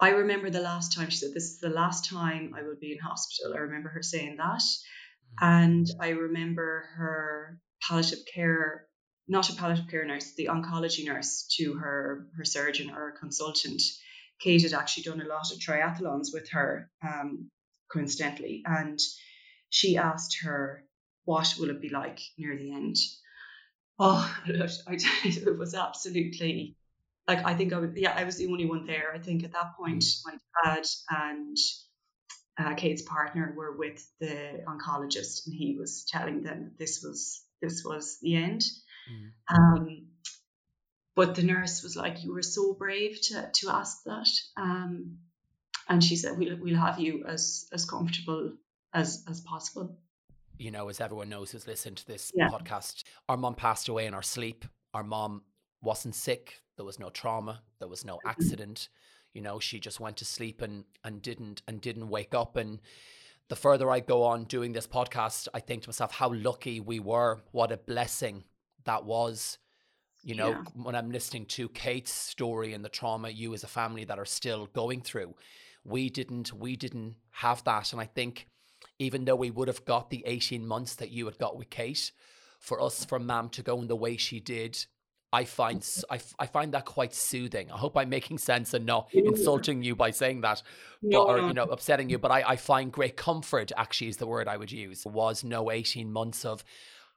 [0.00, 2.92] I remember the last time she said, This is the last time I will be
[2.92, 3.54] in hospital.
[3.54, 4.60] I remember her saying that.
[4.60, 5.44] Mm-hmm.
[5.44, 8.86] And I remember her palliative care
[9.32, 13.82] not a palliative care nurse, the oncology nurse to her her surgeon or consultant.
[14.40, 17.50] Kate had actually done a lot of triathlons with her, um,
[17.92, 18.98] coincidentally, and
[19.70, 20.84] she asked her,
[21.24, 22.96] "What will it be like near the end?"
[23.98, 24.68] Oh, I,
[25.24, 26.76] it was absolutely
[27.26, 29.12] like I think I was yeah I was the only one there.
[29.14, 31.56] I think at that point my dad and
[32.58, 37.42] uh, Kate's partner were with the oncologist, and he was telling them that this was
[37.62, 38.62] this was the end.
[39.10, 39.56] Mm.
[39.56, 40.06] Um,
[41.14, 45.18] but the nurse was like, "You were so brave to to ask that," um,
[45.88, 48.52] and she said, "We'll we'll have you as as comfortable
[48.92, 49.98] as as possible."
[50.58, 52.48] You know, as everyone knows who's listened to this yeah.
[52.48, 54.64] podcast, our mom passed away in our sleep.
[54.94, 55.42] Our mom
[55.82, 56.62] wasn't sick.
[56.76, 57.62] There was no trauma.
[57.78, 58.28] There was no mm-hmm.
[58.28, 58.88] accident.
[59.34, 62.80] You know, she just went to sleep and and didn't and didn't wake up and
[63.48, 67.00] the further I go on doing this podcast, I think to myself how lucky we
[67.00, 68.44] were, what a blessing
[68.84, 69.58] that was.
[70.24, 70.62] You know, yeah.
[70.74, 74.24] when I'm listening to Kate's story and the trauma you as a family that are
[74.24, 75.34] still going through,
[75.84, 77.92] we didn't we didn't have that.
[77.92, 78.46] And I think
[79.00, 82.12] even though we would have got the 18 months that you had got with Kate,
[82.62, 84.86] for us, for Mam to go in the way she did,
[85.32, 86.14] I find mm-hmm.
[86.14, 87.70] I, I find that quite soothing.
[87.72, 90.62] I hope I'm making sense and not insulting you by saying that,
[91.02, 92.18] but, or you know, upsetting you.
[92.18, 93.72] But I, I find great comfort.
[93.76, 95.04] Actually, is the word I would use.
[95.04, 96.62] Was no 18 months of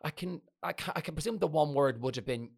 [0.05, 2.51] I can, I can, I can presume the one word would have been,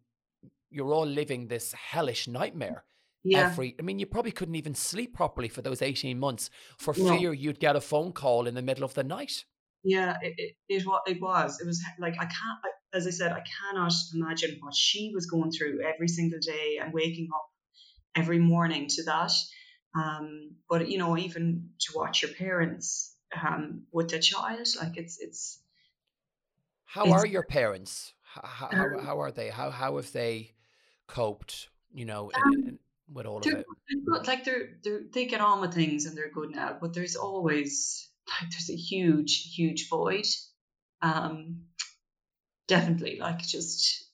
[0.70, 2.84] you're all living this hellish nightmare.
[3.24, 3.48] Yeah.
[3.48, 7.16] Every, I mean, you probably couldn't even sleep properly for those 18 months for No.
[7.16, 9.46] fear you'd get a phone call in the middle of the night.
[9.82, 11.58] Yeah, it, it, it, it was.
[11.58, 15.24] It was like, I can't, I, as I said, I cannot imagine what she was
[15.24, 17.46] going through every single day and waking up
[18.14, 19.32] every morning to that.
[19.96, 25.18] Um, but, you know, even to watch your parents um, with the child, like it's,
[25.18, 25.62] it's,
[26.88, 28.14] How It's- are your parents?
[28.22, 29.50] How, how, Um, how are they?
[29.50, 30.54] How, how have they
[31.06, 32.78] coped, you know, in, in, in-
[33.12, 33.66] with all of it?
[33.88, 34.26] good.
[34.26, 38.08] Like they're, they're, they get on with things and they're good now, but there's always,
[38.26, 40.26] like, there's a huge, huge void.
[41.02, 41.64] Um,
[42.68, 44.04] definitely, like, just,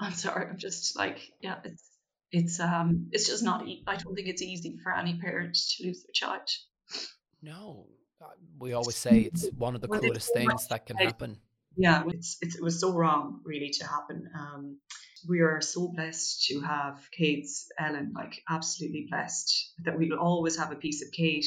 [0.00, 1.90] I'm sorry, I'm just like, yeah, it's,
[2.32, 6.02] it's, um, it's just not, I don't think it's easy for any parent to lose
[6.04, 6.48] their child.
[7.42, 7.86] No,
[8.22, 11.38] uh, we always say it's one of the Well, coolest things that can happen.
[11.76, 14.28] Yeah, it's, it's, it was so wrong, really, to happen.
[14.34, 14.78] Um,
[15.28, 20.56] we are so blessed to have Kate's Ellen, like absolutely blessed that we will always
[20.56, 21.46] have a piece of Kate,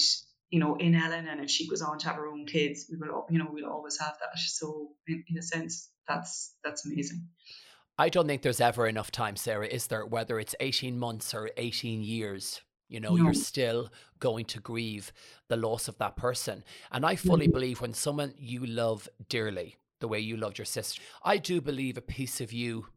[0.50, 2.98] you know, in Ellen, and if she goes on to have her own kids, we
[2.98, 4.38] will, you know, we'll always have that.
[4.40, 7.28] So, in, in a sense, that's that's amazing.
[7.98, 10.06] I don't think there's ever enough time, Sarah, is there?
[10.06, 13.26] Whether it's 18 months or 18 years, you know, No.
[13.26, 13.90] you're still
[14.20, 15.12] going to grieve
[15.50, 16.64] the loss of that person.
[16.92, 17.54] And I fully Mhm.
[17.54, 21.98] believe when someone you love dearly, the way you loved your sister, I do believe
[21.98, 22.88] a piece of you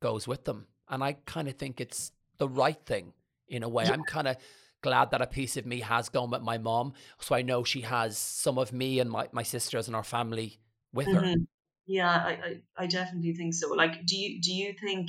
[0.00, 0.66] goes with them.
[0.88, 3.12] And I kind of think it's the right thing
[3.48, 3.84] in a way.
[3.84, 3.92] Yeah.
[3.92, 4.36] I'm kind of
[4.82, 6.94] glad that a piece of me has gone with my mom.
[7.18, 10.58] So I know she has some of me and my, my sisters and our family
[10.92, 11.20] with her.
[11.20, 11.46] Mhm.
[11.86, 13.70] Yeah, I, I, I definitely think so.
[13.70, 15.08] Like, do you do you think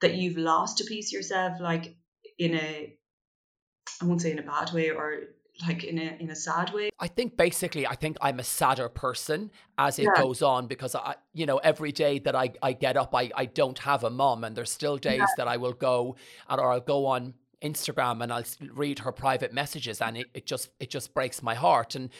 [0.00, 1.94] that you've lost a piece of yourself, like
[2.38, 2.96] in a,
[4.00, 5.24] I won't say in a bad way, or
[5.66, 6.90] like in a in a sad way?
[6.98, 10.22] I think basically, I think I'm a sadder person as it Yeah.
[10.22, 13.46] goes on because I, you know, every day that I, I get up, I, I
[13.46, 16.16] don't have a mom, and there's still days that I will go
[16.48, 20.46] and or I'll go on Instagram and I'll read her private messages, and it, it
[20.46, 21.94] just it just breaks my heart.
[21.94, 22.10] And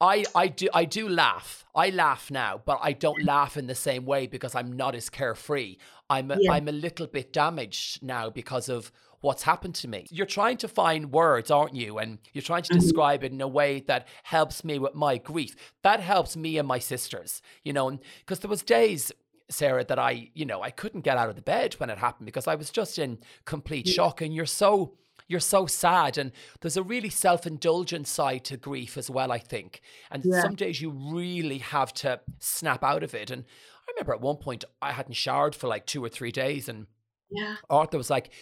[0.00, 1.64] I I do I do laugh.
[1.74, 3.26] I laugh now, but I don't mm.
[3.26, 5.76] laugh in the same way because I'm not as carefree.
[6.10, 6.52] I'm a, Yeah.
[6.52, 10.06] I'm a little bit damaged now because of what's happened to me.
[10.10, 11.98] You're trying to find words, aren't you?
[11.98, 12.72] And you're trying to Mhm.
[12.72, 15.54] describe it in a way that helps me with my grief.
[15.82, 19.12] That helps me and my sisters, you know, because there was days
[19.50, 22.26] Sarah that I, you know, I couldn't get out of the bed when it happened
[22.26, 23.94] because I was just in complete Yeah.
[23.94, 24.96] shock and you're so
[25.30, 29.82] you're so sad and there's a really self-indulgent side to grief as well i think
[30.10, 30.40] and Yeah.
[30.40, 33.44] some days you really have to snap out of it and
[33.86, 36.86] i remember at one point i hadn't showered for like two or three days and
[37.30, 37.56] Yeah.
[37.68, 38.32] arthur was like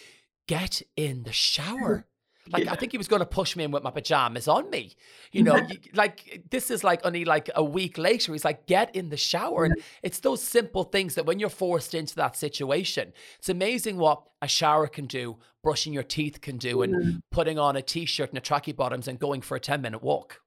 [0.47, 2.05] get in the shower.
[2.49, 2.71] Like Yeah.
[2.71, 4.95] i think he was going to push me in with my pajamas on me.
[5.33, 8.95] You know you, like this is like only like a week later he's like get
[8.95, 9.65] in the shower.
[9.65, 14.23] And it's those simple things that when you're forced into that situation it's amazing what
[14.41, 17.19] a shower can do brushing your teeth can do and Mm.
[17.31, 20.39] putting on a t-shirt and a tracky bottoms and going for a 10 minute walk.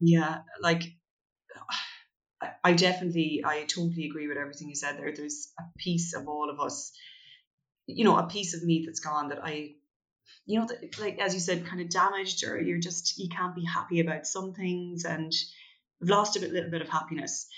[0.00, 0.84] Yeah, like
[2.62, 5.12] I definitely, I totally agree with everything you said there.
[5.12, 6.92] There's a piece of all of us,
[7.88, 9.72] you know, a piece of me that's gone that I,
[10.46, 13.56] you know, that, like as you said, kind of damaged, or you're just you can't
[13.56, 15.32] be happy about some things, and
[16.02, 17.48] I've lost a bit, little bit of happiness.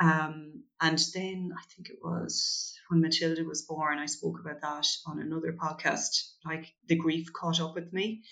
[0.00, 4.86] Um, and then I think it was when Matilda was born, I spoke about that
[5.06, 6.30] on another podcast.
[6.44, 8.22] Like the grief caught up with me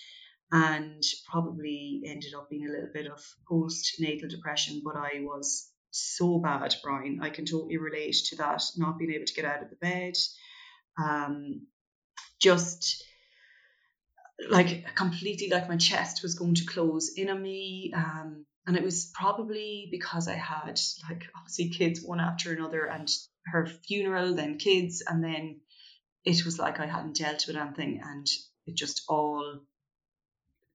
[0.51, 4.81] and probably ended up being a little bit of postnatal depression.
[4.83, 7.19] But I was so bad, Brian.
[7.21, 10.13] I can totally relate to that, not being able to get out of the bed.
[10.97, 11.67] Um,
[12.39, 13.03] just
[14.49, 17.91] like completely like my chest was going to close in on me.
[17.95, 20.79] Um, and it was probably because I had
[21.09, 23.09] like obviously kids one after another and
[23.45, 25.61] her funeral, then kids, and then
[26.25, 28.27] it was like I hadn't dealt with anything and
[28.65, 29.61] it just all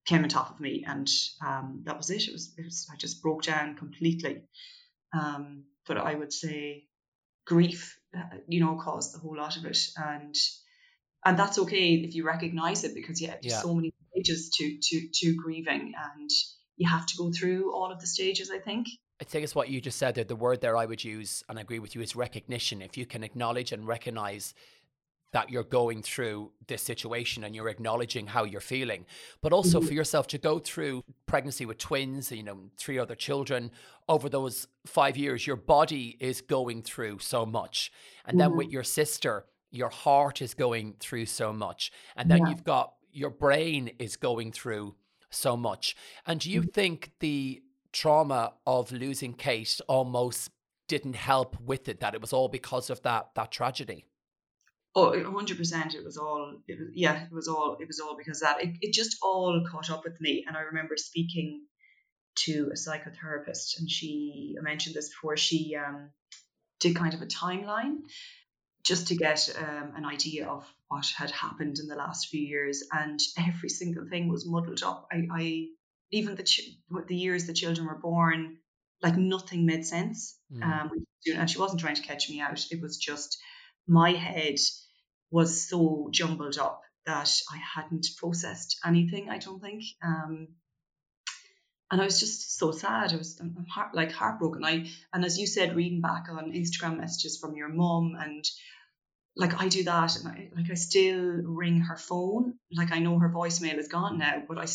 [0.06, 1.08] came on top of me and
[1.46, 2.26] um, that was it.
[2.26, 4.42] It was, it was I just broke down completely.
[5.12, 6.84] Um, but I would say
[7.46, 10.34] grief, Uh, you know, caused the whole lot of it and
[11.24, 13.62] and that's okay if you recognize it because yeah, there's Yeah.
[13.62, 16.30] so many stages to to to grieving and
[16.76, 18.50] you have to go through all of the stages.
[18.50, 18.88] I think.
[19.20, 20.24] I think it's what you just said there.
[20.24, 22.82] The word there I would use, and I agree with you, is recognition.
[22.82, 24.52] If you can acknowledge and recognize
[25.32, 29.06] that you're going through this situation and you're acknowledging how you're feeling,
[29.40, 29.86] but also Mhm.
[29.88, 33.70] for yourself to go through pregnancy with twins, you know, three other children
[34.08, 37.90] over those five years, your body is going through so much.
[38.26, 41.90] And then with your sister, your heart is going through so much.
[42.14, 42.50] And then Yeah.
[42.50, 44.96] you've got your brain is going through
[45.30, 45.94] so much.
[46.26, 47.62] And do you think the
[47.92, 50.50] trauma of losing Kate almost
[50.88, 54.04] didn't help with it, that it was all because of that that tragedy.
[54.94, 55.94] Oh, hundred percent.
[55.94, 56.54] It was all.
[56.68, 57.24] It was yeah.
[57.24, 57.76] It was all.
[57.80, 58.62] It was all because that.
[58.62, 61.62] It, it just all caught up with me, and I remember speaking
[62.34, 65.36] to a psychotherapist, and she I mentioned this before.
[65.36, 66.10] She um,
[66.80, 68.00] did kind of a timeline
[68.84, 72.82] just to get um, an idea of what had happened in the last few years,
[72.92, 75.08] and every single thing was muddled up.
[75.10, 75.66] I, I
[76.10, 76.76] even the ch-
[77.08, 78.58] the years the children were born,
[79.02, 80.38] like nothing made sense.
[80.52, 80.62] Mm.
[80.62, 82.66] Um, and she wasn't trying to catch me out.
[82.70, 83.38] It was just
[83.86, 84.58] my head
[85.32, 89.28] was so jumbled up that I hadn't processed anything.
[89.30, 89.82] I don't think.
[90.04, 90.48] Um,
[91.90, 93.12] and I was just so sad.
[93.12, 94.64] I was I'm heart, like heartbroken.
[94.64, 98.44] I and as you said, reading back on Instagram messages from your mum and
[99.34, 102.54] like I do that and I like I still ring her phone.
[102.70, 104.66] Like I know her voicemail is gone now, but I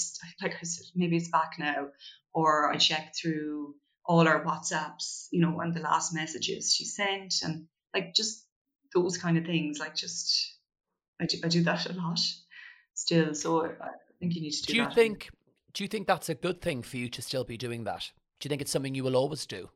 [0.42, 1.88] like I said maybe it's back now.
[2.34, 7.36] Or I check through all her WhatsApps, you know, and the last messages she sent
[7.44, 8.47] and like just
[8.94, 9.80] those kind of things.
[9.80, 10.56] Like just
[11.22, 12.20] I do I do that a lot
[12.94, 13.34] still.
[13.34, 14.74] So I think you need to do.
[14.74, 14.96] Do you that.
[14.96, 15.30] think?
[15.74, 18.12] Do you think that's a good thing for you to still be doing that?
[18.40, 19.70] Do you think it's something you will always do?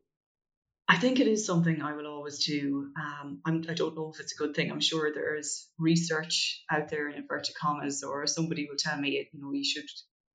[0.88, 2.92] I think it is something I will always do.
[3.00, 4.70] Um, I'm, I don't know if it's a good thing.
[4.70, 9.40] I'm sure there's research out there in inverted commas, or somebody will tell me, you
[9.40, 9.90] know, you should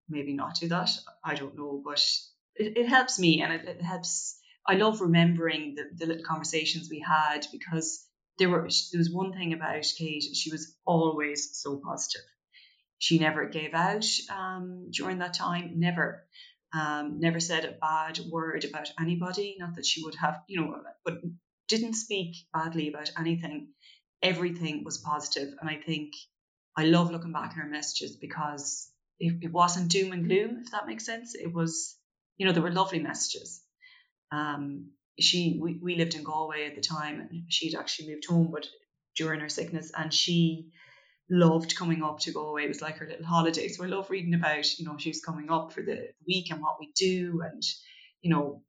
[0.09, 0.91] maybe not do that.
[1.23, 2.03] I don't know, but
[2.55, 4.39] it, it helps me and it, it helps.
[4.67, 8.06] I love remembering the, the little conversations we had because
[8.39, 10.25] there there was one thing about Kate.
[10.35, 12.23] She was always so positive.
[12.99, 15.75] She never gave out um, during that time.
[15.77, 16.27] Never.
[16.75, 19.57] Um, never said a bad word about anybody.
[19.59, 21.21] Not that she would have, you know, but
[21.69, 23.69] didn't speak badly about anything.
[24.23, 26.15] Everything was positive, and I think
[26.77, 30.73] I love looking back at her messages because it, it wasn't doom and gloom, if
[30.73, 31.35] that makes sense.
[31.35, 31.97] It was,
[32.39, 33.63] you know, there were lovely messages.
[34.33, 38.51] Um, she, we, we lived in Galway at the time, and she'd actually moved home,
[38.53, 38.67] but
[39.17, 40.71] during her sickness, and she
[41.31, 42.65] loved coming up to Galway.
[42.65, 43.69] It was like her little holiday.
[43.69, 46.61] So I love reading about, you know, she was coming up for the week and
[46.61, 47.63] what we do, and
[48.23, 48.63] you know,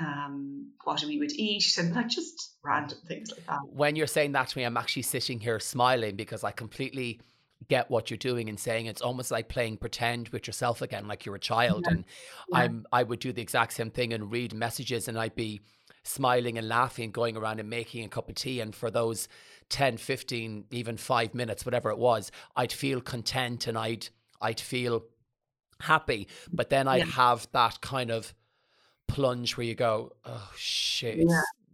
[0.00, 3.60] um, what we would eat and like just random things like that.
[3.64, 7.20] When you're saying that to me, I'm actually sitting here smiling because I completely
[7.68, 11.24] get what you're doing and saying it's almost like playing pretend with yourself again like
[11.24, 11.94] you're a child yeah.
[11.94, 12.04] and
[12.52, 12.58] yeah.
[12.58, 15.60] i'm i would do the exact same thing and read messages and i'd be
[16.06, 18.60] smiling and laughing going around and making a cup of tea.
[18.60, 19.28] And for those
[19.68, 24.08] 10 15 even 5 minutes whatever it was i'd feel content and i'd
[24.40, 25.02] i'd feel
[25.80, 26.28] happy.
[26.52, 27.04] But then i'd yeah.
[27.06, 28.32] have that kind of
[29.08, 31.18] plunge where you go oh shit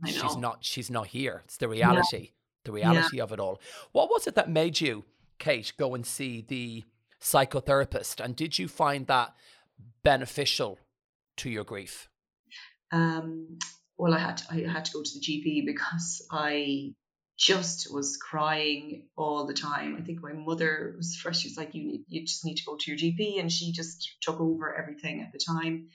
[0.06, 1.42] she's not she's not here.
[1.44, 2.30] It's the reality
[2.64, 3.60] the reality of it all.
[3.92, 5.04] What was it that made you
[5.42, 6.84] Kate, go and see the
[7.20, 8.24] psychotherapist?
[8.24, 9.34] And did you find that
[10.04, 10.78] beneficial
[11.38, 12.08] to your grief?
[12.92, 13.58] Um,
[14.02, 16.92] well, I had to, I had to go to the GP because I
[17.38, 19.96] just was crying all the time.
[19.96, 21.38] I think my mother was fresh.
[21.38, 23.70] She was like, "You need, you just need to go to your GP," and she
[23.70, 25.90] just took over everything at the time.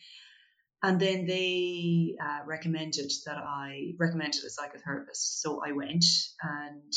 [0.81, 6.05] And then they uh, recommended that I recommended a psychotherapist, so I went,
[6.41, 6.93] and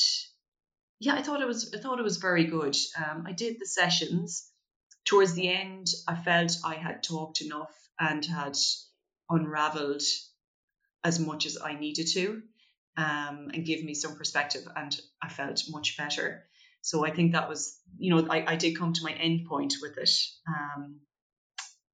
[1.01, 2.77] yeah, I thought it was I thought it was very good.
[2.97, 4.49] Um, I did the sessions.
[5.07, 8.57] Towards the end, I felt I had talked enough and had
[9.29, 10.03] unravelled
[11.05, 12.43] as much as I needed to,
[12.97, 16.45] um, and give me some perspective, and I felt much better.
[16.83, 19.75] So I think that was, you know, I, I did come to my end point
[19.83, 20.11] with it.
[20.49, 21.01] Um,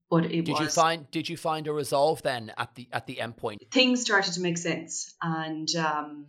[0.09, 3.07] but it did was, you find did you find a resolve then at the at
[3.07, 3.63] the end point?
[3.73, 6.27] Things started to make sense, and um,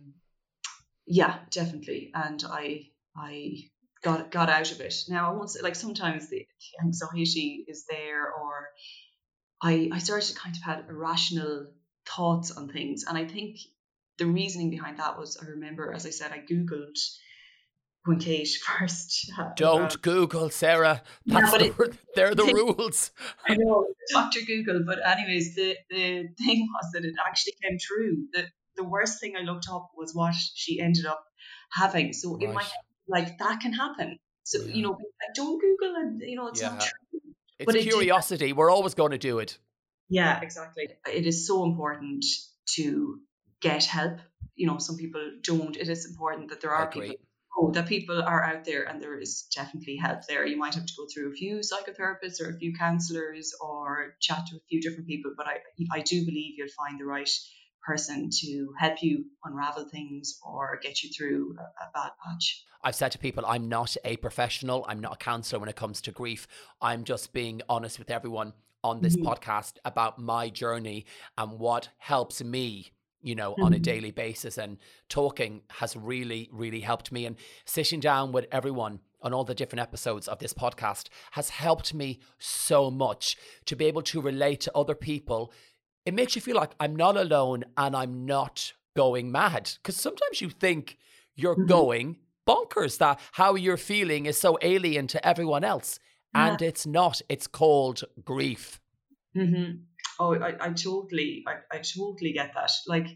[1.06, 2.10] yeah, definitely.
[2.12, 3.58] And I I
[4.02, 4.94] got got out of it.
[5.08, 6.44] Now I won't say like sometimes the
[6.82, 8.68] anxiety is there or
[9.62, 11.66] I I started to kind of had irrational
[12.08, 13.04] thoughts on things.
[13.08, 13.58] And I think
[14.18, 16.98] the reasoning behind that was I remember, as I said, I Googled
[18.04, 18.48] when Kate
[18.78, 19.30] first.
[19.56, 21.02] Don't um, Google, Sarah.
[21.26, 23.10] That's yeah, the, it, they're the rules.
[23.46, 24.40] I know, Dr.
[24.46, 24.82] Google.
[24.86, 28.26] But anyways, the, the thing was that it actually came true.
[28.34, 28.46] That
[28.76, 31.22] the worst thing I looked up was what she ended up
[31.72, 32.12] having.
[32.12, 32.42] So right.
[32.42, 32.72] in my head,
[33.06, 34.18] like that can happen.
[34.44, 34.74] So yeah.
[34.74, 36.70] you know, like, don't Google and you know it's yeah.
[36.70, 37.20] not true.
[37.58, 38.50] It's but curiosity.
[38.50, 39.58] It We're always going to do it.
[40.08, 40.88] Yeah, exactly.
[41.06, 42.24] It is so important
[42.74, 43.20] to
[43.60, 44.18] get help.
[44.54, 45.76] You know, some people don't.
[45.76, 47.16] It is important that there are people
[47.58, 50.46] oh, that people are out there and there is definitely help there.
[50.46, 54.46] You might have to go through a few psychotherapists or a few counselors or chat
[54.46, 55.58] to a few different people, but I
[55.92, 57.30] I do believe you'll find the right
[57.84, 62.64] person to help you unravel things or get you through a, a, bad patch.
[62.82, 66.02] I've said to people, I'm not a professional, I'm not a counselor when it comes
[66.02, 66.46] to grief.
[66.82, 68.52] I'm just being honest with everyone
[68.84, 69.28] on this mm-hmm.
[69.28, 71.06] podcast about my journey
[71.36, 73.64] and what helps me you know, mm-hmm.
[73.64, 73.82] on a mm-hmm.
[73.82, 74.58] daily basis.
[74.58, 77.26] And talking has really, really helped me.
[77.26, 81.92] And sitting down with everyone on all the different episodes of this podcast has helped
[81.92, 85.52] me so much to be able to relate to other people.
[86.06, 89.72] It makes you feel like I'm not alone and I'm not going mad.
[89.82, 90.96] Because sometimes you think
[91.34, 91.66] you're mm-hmm.
[91.66, 92.16] going
[92.46, 95.98] bonkers, that how you're feeling is so alien to everyone else.
[96.34, 96.52] Yeah.
[96.52, 98.80] And it's not, it's called grief.
[99.36, 99.82] Mm-hmm.
[100.20, 102.70] Oh, I, I totally, I, I totally get that.
[102.86, 103.06] Like,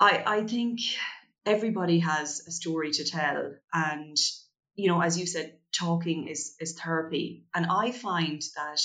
[0.00, 0.80] I, I think
[1.44, 4.16] everybody has a story to tell, and
[4.74, 8.80] you know, as you said, talking is is therapy, and I find that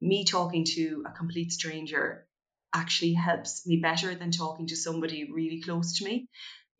[0.00, 2.26] me talking to a complete stranger
[2.74, 6.28] actually helps me better than talking to somebody really close to me.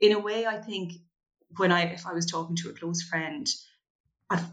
[0.00, 0.92] In a way, I think
[1.56, 3.46] when I if I was talking to a close friend,
[4.28, 4.44] I've,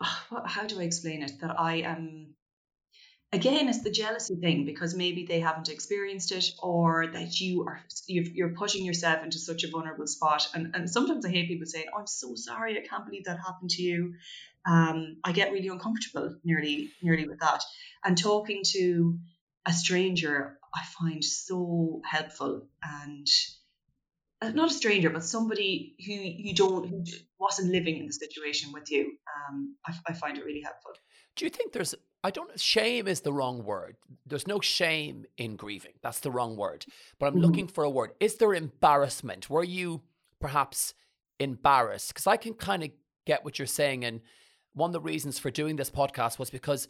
[0.00, 1.32] how do I explain it?
[1.40, 2.34] That I am
[3.32, 7.80] again it's the jealousy thing because maybe they haven't experienced it or that you are
[8.06, 10.48] you're putting yourself into such a vulnerable spot.
[10.54, 13.38] And, and sometimes i hate people saying oh i'm so sorry i can't believe that
[13.38, 14.14] happened to you.
[14.66, 17.62] Um, i get really uncomfortable nearly nearly with that.
[18.04, 19.18] And talking to
[19.66, 23.26] a stranger i find so helpful and
[24.50, 27.02] not a stranger but somebody who you don't who
[27.38, 29.12] wasn't living in the situation with you
[29.48, 30.92] um, I, I find it really helpful
[31.36, 33.96] do you think there's I don't shame is the wrong word.
[34.24, 35.92] There's no shame in grieving.
[36.02, 36.86] That's the wrong word.
[37.18, 37.42] But I'm mm-hmm.
[37.42, 38.12] looking for a word.
[38.18, 39.50] Is there embarrassment?
[39.50, 40.00] Were you
[40.40, 40.94] perhaps
[41.38, 42.08] embarrassed?
[42.08, 42.90] Because I can kind of
[43.26, 44.06] get what you're saying.
[44.06, 44.22] And
[44.72, 46.88] one of the reasons for doing this podcast was because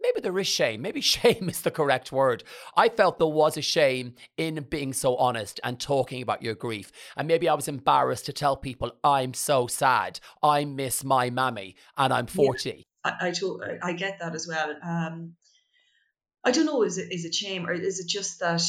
[0.00, 0.82] maybe there is shame.
[0.82, 2.44] Maybe shame is the correct word.
[2.76, 6.92] I felt there was a shame in being so honest and talking about your grief.
[7.16, 10.20] And maybe I was embarrassed to tell people, I'm so sad.
[10.42, 12.86] I miss my mammy and I'm 40.
[13.04, 13.12] Yeah.
[13.20, 14.74] I, I, I get that as well.
[14.82, 15.34] Um,
[16.44, 16.82] I don't know.
[16.82, 18.62] Is it is it shame or is it just that?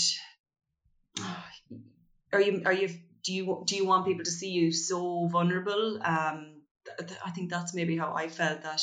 [2.34, 2.88] Are you are you
[3.25, 5.99] do you do you want people to see you so vulnerable?
[6.01, 6.61] Um,
[6.97, 8.82] th- I think that's maybe how I felt that.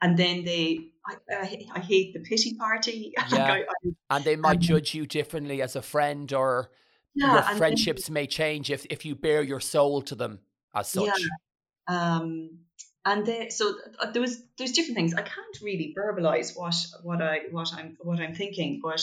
[0.00, 3.12] And then they, I, I, I hate the pity party.
[3.32, 3.52] Yeah.
[3.52, 3.64] I,
[4.10, 6.70] and they might um, judge you differently as a friend, or
[7.14, 10.40] yeah, your friendships then, may change if if you bare your soul to them
[10.74, 11.06] as such.
[11.06, 12.16] Yeah.
[12.16, 12.60] Um,
[13.04, 15.14] and there, so uh, there was there's different things.
[15.14, 19.02] I can't really verbalize what what I what I'm what I'm thinking, but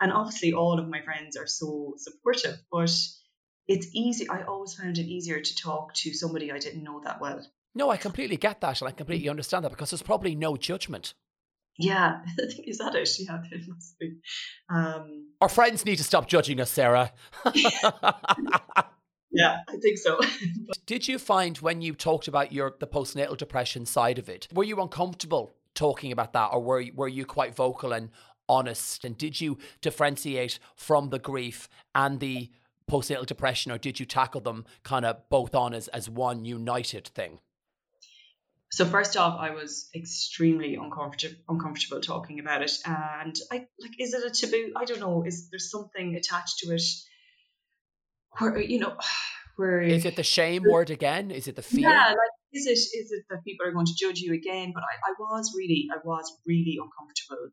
[0.00, 2.90] and obviously all of my friends are so supportive, but
[3.66, 4.28] it's easy.
[4.28, 7.46] I always found it easier to talk to somebody I didn't know that well.
[7.74, 11.14] No, I completely get that, and I completely understand that because there's probably no judgment.
[11.78, 13.10] Yeah, I is that it?
[13.18, 14.16] Yeah, there must be.
[14.68, 17.12] Um, Our friends need to stop judging us, Sarah.
[19.30, 20.20] yeah, I think so.
[20.86, 24.64] Did you find when you talked about your the postnatal depression side of it, were
[24.64, 28.10] you uncomfortable talking about that, or were were you quite vocal and
[28.48, 29.04] honest?
[29.04, 32.50] And did you differentiate from the grief and the
[32.88, 37.08] postnatal depression, or did you tackle them kind of both on as as one united
[37.08, 37.40] thing?
[38.74, 44.14] So first off, I was extremely uncomfortable uncomfortable talking about it, and I like, is
[44.14, 44.72] it a taboo?
[44.76, 45.22] I don't know.
[45.24, 46.82] Is there something attached to it?
[48.38, 48.96] where you know
[49.56, 51.30] where is it the shame word again?
[51.30, 51.88] Is it the fear?
[51.88, 54.72] Yeah, like is it is it that people are going to judge you again?
[54.74, 57.50] But I, I was really I was really uncomfortable.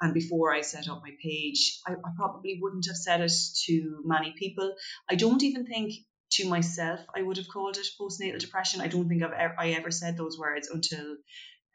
[0.00, 3.32] And before I set up my page, I, I probably wouldn't have said it
[3.66, 4.74] to many people.
[5.08, 5.92] I don't even think
[6.34, 8.80] to myself I would have called it postnatal depression.
[8.80, 11.16] I don't think I've ever, I ever said those words until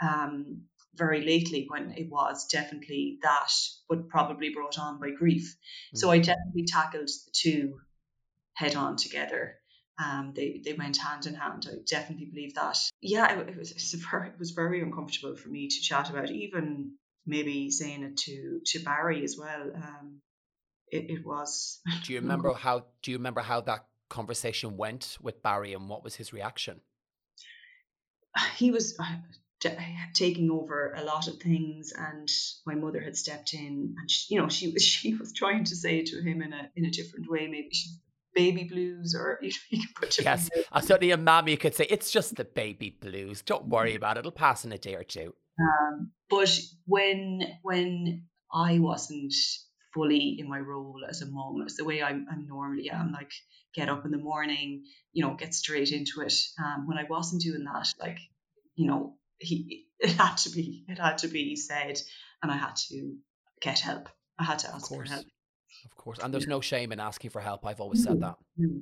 [0.01, 0.63] um,
[0.95, 3.51] very lately when it was definitely that,
[3.87, 5.43] but probably brought on by grief.
[5.43, 5.97] Mm-hmm.
[5.97, 7.79] So I definitely tackled the two
[8.53, 9.55] head on together.
[10.03, 11.67] Um, they, they went hand in hand.
[11.69, 12.77] I definitely believe that.
[13.01, 16.93] Yeah, it, it was it was very uncomfortable for me to chat about, even
[17.25, 19.71] maybe saying it to to Barry as well.
[19.75, 20.21] Um,
[20.91, 21.81] it, it was.
[22.05, 22.85] Do you remember how?
[23.01, 26.81] Do you remember how that conversation went with Barry, and what was his reaction?
[28.55, 29.69] He was uh,
[30.13, 32.29] taking over a lot of things, and
[32.65, 35.75] my mother had stepped in, and she, you know she was she was trying to
[35.75, 37.47] say to him in a in a different way.
[37.47, 37.89] Maybe she
[38.35, 41.85] baby blues or you, know, you can put yes uh, certainly a mommy could say
[41.89, 45.03] it's just the baby blues don't worry about it it'll pass in a day or
[45.03, 49.33] two um, but when when i wasn't
[49.93, 53.31] fully in my role as a mom it's the way I, I normally am like
[53.73, 54.83] get up in the morning
[55.13, 56.33] you know get straight into it
[56.63, 58.19] um, when i wasn't doing that like
[58.75, 61.99] you know he it had to be it had to be said
[62.41, 63.15] and i had to
[63.61, 65.25] get help i had to ask for help
[65.85, 66.19] of course.
[66.19, 67.65] And there's no shame in asking for help.
[67.65, 68.35] I've always said that.
[68.59, 68.79] Mm-hmm.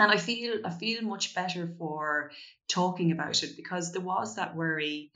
[0.00, 2.30] And I feel I feel much better for
[2.68, 5.10] talking about it because there was that worry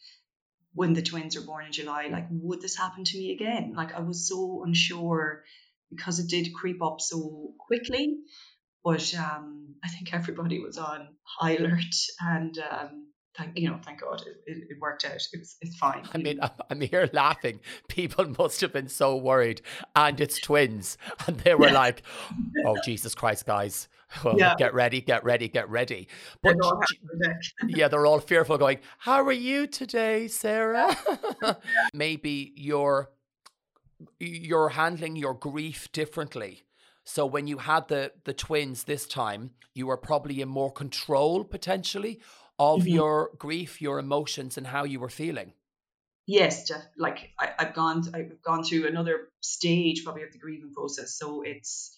[0.74, 3.74] when the twins were born in July, like, would this happen to me again?
[3.76, 5.44] Like I was so unsure
[5.90, 8.16] because it did creep up so quickly.
[8.84, 13.06] But um, I think everybody was on high alert, and um,
[13.36, 15.22] thank you know, thank God it, it, it worked out.
[15.32, 16.04] It was, it's fine.
[16.12, 17.60] I mean, I'm here laughing.
[17.88, 19.62] People must have been so worried,
[19.94, 21.74] and it's twins, and they were yeah.
[21.74, 22.02] like,
[22.66, 23.88] "Oh Jesus Christ, guys!
[24.24, 24.54] Well, yeah.
[24.56, 26.08] get ready, get ready, get ready."
[26.42, 26.56] But
[27.66, 30.96] yeah, they're all fearful, going, "How are you today, Sarah?"
[31.94, 33.10] Maybe you're
[34.18, 36.62] you're handling your grief differently.
[37.04, 41.44] So when you had the the twins this time, you were probably in more control
[41.44, 42.20] potentially
[42.58, 42.88] of mm-hmm.
[42.88, 45.52] your grief, your emotions, and how you were feeling.
[46.26, 50.72] Yes, Jeff, like I, have gone, I've gone through another stage probably of the grieving
[50.72, 51.96] process, so it's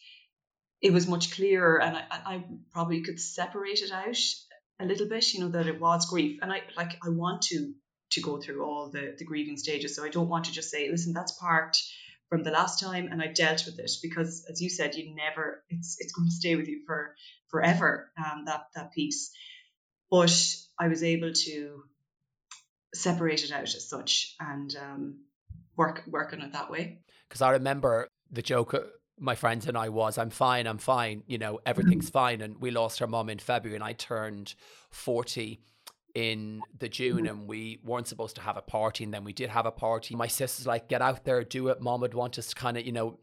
[0.85, 4.19] it was much clearer, and I, I probably could separate it out
[4.79, 5.35] a little bit.
[5.35, 7.73] You know that it was grief, and I like I want to
[8.13, 10.89] to go through all the the grieving stages, so I don't want to just say,
[10.91, 11.77] listen, that's part
[12.29, 15.63] from the last time and I dealt with it because as you said you never
[15.69, 17.15] it's it's going to stay with you for
[17.49, 19.31] forever um, that that piece
[20.11, 21.83] but I was able to
[22.95, 25.21] separate it out as such and um,
[25.77, 27.01] work work on it that way.
[27.29, 28.81] Because I remember the joke uh,
[29.19, 32.13] my friends and I was, I'm fine, I'm fine, you know, everything's mm-hmm.
[32.13, 32.41] fine.
[32.41, 34.55] And we lost our mom in February and I turned
[34.91, 35.61] 40
[36.15, 37.27] in the June mm-hmm.
[37.27, 39.05] and we weren't supposed to have a party.
[39.05, 40.15] And then we did have a party.
[40.15, 41.81] My sister's like, get out there, do it.
[41.81, 43.19] Mom would want us to kind of, you know,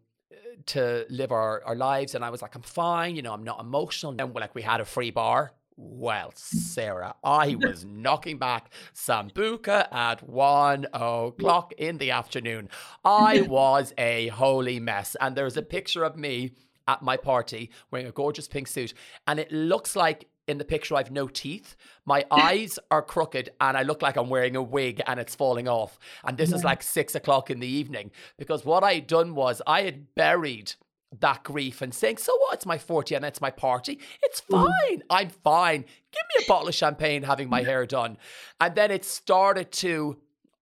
[0.68, 2.16] to live our, our lives.
[2.16, 4.16] And I was like, I'm fine, you know, I'm not emotional.
[4.18, 9.92] And we're like we had a free bar well, Sarah, I was knocking back Sambuca
[9.92, 12.70] at one o'clock in the afternoon.
[13.04, 15.16] I was a holy mess.
[15.20, 16.54] And there's a picture of me
[16.88, 18.94] at my party wearing a gorgeous pink suit.
[19.28, 21.76] And it looks like in the picture I've no teeth.
[22.06, 25.68] My eyes are crooked and I look like I'm wearing a wig and it's falling
[25.68, 25.98] off.
[26.24, 26.58] And this yeah.
[26.58, 30.14] is like six o'clock in the evening because what I had done was I had
[30.16, 30.74] buried
[31.20, 32.56] that grief and saying, So what?
[32.56, 34.00] It's my 40 and it's my party.
[34.24, 34.66] It's mm.
[34.66, 35.04] fine.
[35.10, 35.82] I'm fine.
[35.82, 38.18] Give me a bottle of champagne having my hair done.
[38.60, 40.18] And then it started to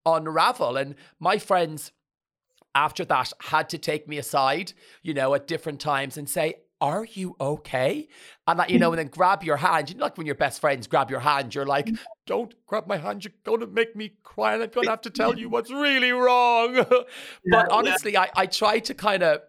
[0.06, 0.78] unravel.
[0.78, 1.92] And my friends
[2.76, 7.04] after that had to take me aside, you know, at different times and say, are
[7.04, 8.08] you okay?
[8.48, 9.90] And that, you know, and then grab your hand.
[9.90, 11.90] You know, like when your best friends grab your hand, you're like,
[12.26, 13.26] don't grab my hand.
[13.26, 15.72] You're going to make me cry and I'm going to have to tell you what's
[15.72, 16.76] really wrong.
[17.52, 19.42] but honestly, I, I try to kind of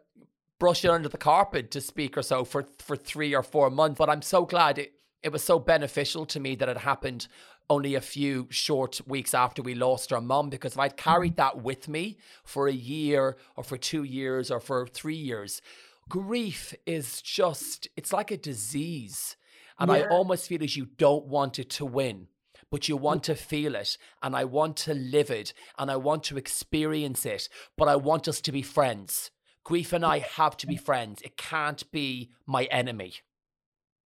[0.61, 3.99] brush it under the carpet to speak or so for for three or four months.
[3.99, 4.93] But I'm so glad it
[5.25, 7.27] it was so beneficial to me that it happened
[7.69, 11.63] only a few short weeks after we lost our mum because if I'd carried that
[11.63, 15.61] with me for a year or for two years or for three years,
[16.09, 19.37] grief is just it's like a disease.
[19.79, 19.97] And yeah.
[19.97, 22.29] I almost feel as you don't want it to win
[22.71, 26.23] but you want to feel it and I want to live it and I want
[26.25, 29.33] to experience it, but I want us to be friends.
[29.65, 31.21] Grief and I have to be friends.
[31.23, 33.15] It can't be my enemy.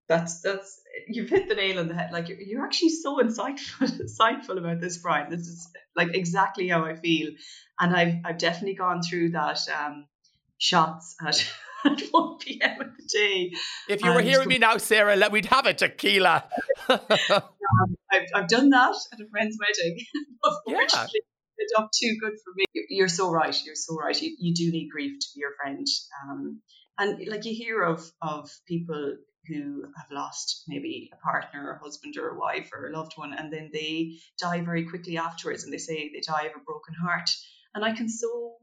[0.09, 2.13] That's that's you've hit the nail on the head.
[2.13, 5.31] Like you're, you're actually so insightful insightful about this, Brian.
[5.31, 7.31] This is like exactly how I feel,
[7.81, 10.07] and I've I've definitely gone through that um,
[10.59, 11.51] shots at.
[11.87, 12.81] At 1 p.m.
[12.81, 13.53] of the day.
[13.91, 16.45] If you were hearing me now, Sarah, let we'd have a tequila.
[16.89, 16.99] um,
[18.11, 19.99] I've, I've done that at a friend's wedding.
[21.59, 22.65] Yeah up too good for me.
[22.89, 23.57] You're so right.
[23.65, 24.21] You're so right.
[24.21, 25.87] You, you do need grief to be your friend.
[26.23, 26.61] Um,
[26.99, 32.17] and like you hear of of people who have lost maybe a partner or husband
[32.17, 35.73] or a wife or a loved one and then they die very quickly afterwards and
[35.73, 37.29] they say they die of a broken heart
[37.75, 38.55] and i can so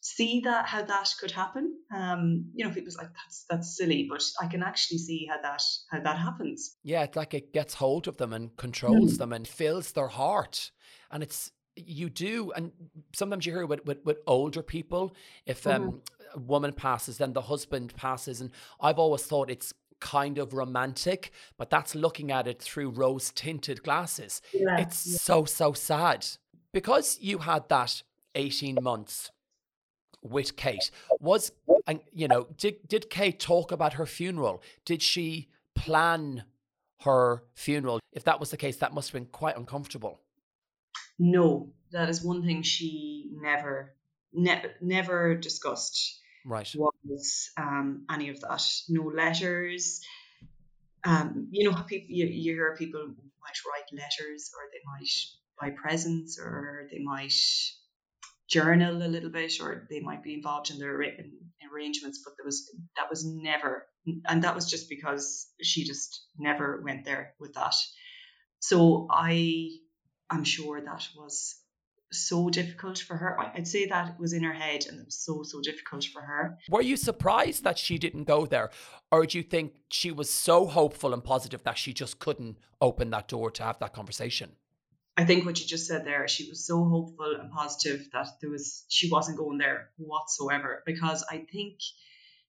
[0.00, 4.22] see that how that could happen um you know people's like that's that's silly but
[4.42, 8.06] i can actually see how that how that happens yeah it's like it gets hold
[8.08, 9.18] of them and controls mm.
[9.18, 10.72] them and fills their heart
[11.10, 12.72] and it's you do and
[13.12, 15.14] sometimes you hear with, with, with older people
[15.46, 16.38] if um, mm-hmm.
[16.38, 18.50] a woman passes then the husband passes and
[18.80, 23.82] i've always thought it's kind of romantic but that's looking at it through rose tinted
[23.82, 24.78] glasses yeah.
[24.78, 25.18] it's yeah.
[25.18, 26.26] so so sad
[26.72, 28.02] because you had that
[28.34, 29.30] 18 months
[30.22, 31.52] with kate was
[31.86, 36.44] and you know did did kate talk about her funeral did she plan
[37.00, 40.20] her funeral if that was the case that must have been quite uncomfortable
[41.18, 43.94] no, that is one thing she never,
[44.32, 46.20] ne- never discussed.
[46.44, 46.70] Right.
[47.04, 48.62] Was um, any of that?
[48.88, 50.00] No letters.
[51.04, 55.10] Um, you know people you, you hear people might write letters, or they might
[55.60, 57.34] buy presents, or they might
[58.48, 61.32] journal a little bit, or they might be involved in their in
[61.72, 62.20] arrangements.
[62.24, 63.86] But there was that was never,
[64.26, 67.74] and that was just because she just never went there with that.
[68.60, 69.68] So I
[70.30, 71.60] I'm sure that was
[72.12, 73.38] so difficult for her.
[73.40, 76.58] I'd say that was in her head and it was so, so difficult for her.
[76.68, 78.70] Were you surprised that she didn't go there?
[79.10, 83.10] Or do you think she was so hopeful and positive that she just couldn't open
[83.10, 84.52] that door to have that conversation?
[85.16, 88.50] I think what you just said there, she was so hopeful and positive that there
[88.50, 91.78] was she wasn't going there whatsoever because I think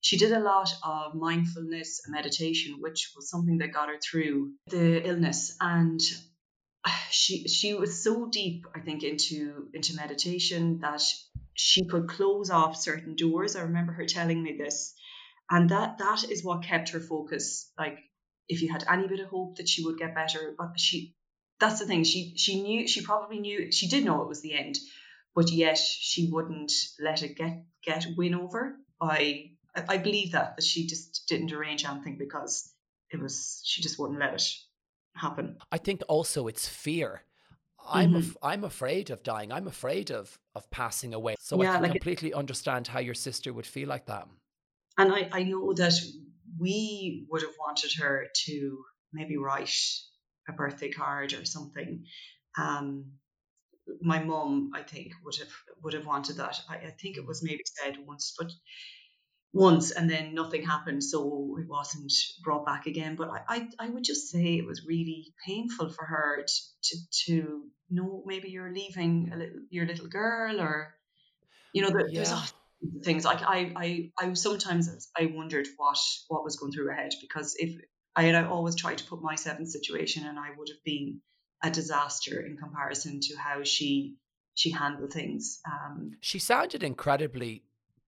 [0.02, 4.54] she did a lot of mindfulness and meditation, which was something that got her through
[4.68, 5.56] the illness.
[5.60, 6.00] And
[7.10, 11.02] she she was so deep, I think, into into meditation that
[11.54, 13.56] she could close off certain doors.
[13.56, 14.94] I remember her telling me this,
[15.50, 17.72] and that that is what kept her focus.
[17.78, 18.00] Like
[18.48, 21.16] if you had any bit of hope that she would get better, but she
[21.60, 22.04] that's the thing.
[22.04, 24.78] She she knew she probably knew she did know it was the end,
[25.34, 29.52] but yet she wouldn't let it get get win over by.
[29.76, 32.72] I, I believe that that she just didn't arrange anything because
[33.10, 34.44] it was she just wouldn't let it
[35.16, 35.58] happen.
[35.72, 37.24] I think also it's fear.
[37.88, 38.18] I'm mm-hmm.
[38.18, 39.52] af- I'm afraid of dying.
[39.52, 41.36] I'm afraid of of passing away.
[41.40, 44.28] So yeah, I can like completely it, understand how your sister would feel like that.
[44.98, 45.94] And I, I know that
[46.58, 49.76] we would have wanted her to maybe write
[50.48, 52.06] a birthday card or something.
[52.58, 53.12] Um,
[54.02, 55.54] my mum, I think, would have
[55.84, 56.60] would have wanted that.
[56.70, 58.52] I, I think it was maybe said once, but
[59.56, 62.12] once and then nothing happened so it wasn't
[62.44, 66.06] brought back again but I, I, I would just say it was really painful for
[66.06, 70.94] her to, to, to know maybe you're leaving a little, your little girl or
[71.74, 72.24] you know there, yeah.
[72.24, 72.54] there's
[73.04, 75.98] things like I, I I sometimes I wondered what
[76.28, 77.80] what was going through her head because if
[78.16, 81.22] I had always tried to put myself in situation and I would have been
[81.64, 84.18] a disaster in comparison to how she
[84.54, 87.64] she handled things um, she sounded incredibly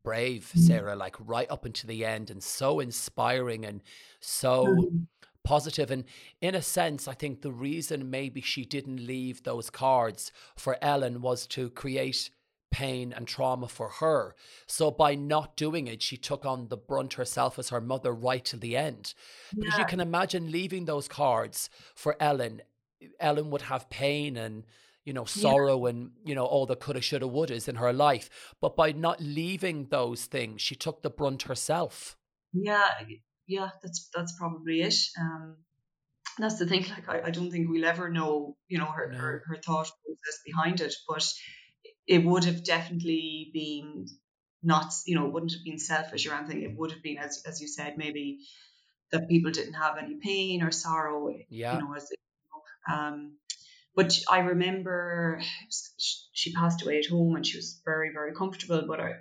[0.08, 0.62] brave, mm.
[0.62, 3.82] Sarah, like right up until the end and so inspiring and
[4.22, 5.08] so mm.
[5.44, 5.92] positive.
[5.92, 6.06] And
[6.40, 11.22] in a sense, I think the reason maybe she didn't leave those cards for Ellen
[11.22, 12.30] was to create
[12.72, 14.34] pain and trauma for her.
[14.66, 18.46] So by not doing it, she took on the brunt herself as her mother right
[18.46, 19.14] till the end.
[19.52, 19.64] Yeah.
[19.64, 22.62] Because you can imagine leaving those cards for Ellen.
[23.20, 24.64] Ellen would have pain and
[25.08, 25.92] you know, sorrow yeah.
[25.92, 28.30] and, you know, all the coulda, shoulda, wouldas in her life.
[28.60, 32.18] But by not leaving those things, she took the brunt herself.
[32.52, 32.90] Yeah,
[33.48, 34.96] yeah, that's that's probably it.
[35.18, 35.56] Um,
[36.38, 36.86] that's the thing.
[36.90, 39.18] Like, I, I don't think we'll ever know, you know, her, no.
[39.18, 41.26] her her thought process behind it, but
[42.06, 44.08] it would have definitely been
[44.62, 46.64] not, you know, it wouldn't have been selfish or anything.
[46.64, 48.40] It would have been, as as you said, maybe
[49.14, 51.34] that people didn't have any pain or sorrow.
[51.50, 51.76] Yeah.
[51.76, 52.12] You know, as
[52.92, 53.38] um,
[53.98, 55.42] but I remember
[56.32, 58.86] she passed away at home and she was very, very comfortable.
[58.88, 59.14] But I,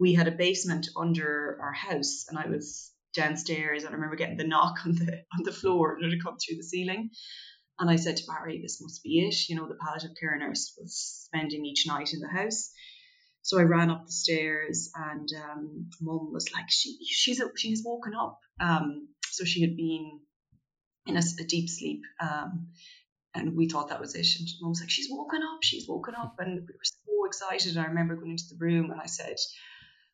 [0.00, 4.38] we had a basement under our house and I was downstairs and I remember getting
[4.38, 7.10] the knock on the on the floor and it had come through the ceiling.
[7.78, 9.48] And I said to Barry, this must be it.
[9.50, 12.70] You know, the palliative care nurse was spending each night in the house.
[13.42, 18.14] So I ran up the stairs and um, mum was like, she, she's, she's woken
[18.14, 18.38] up.
[18.58, 20.20] Um, so she had been
[21.06, 22.00] in a, a deep sleep.
[22.22, 22.68] Um,
[23.34, 24.26] and we thought that was it.
[24.38, 26.36] And mum was like, she's woken up, she's woken up.
[26.38, 27.76] And we were so excited.
[27.76, 29.36] I remember going into the room and I said,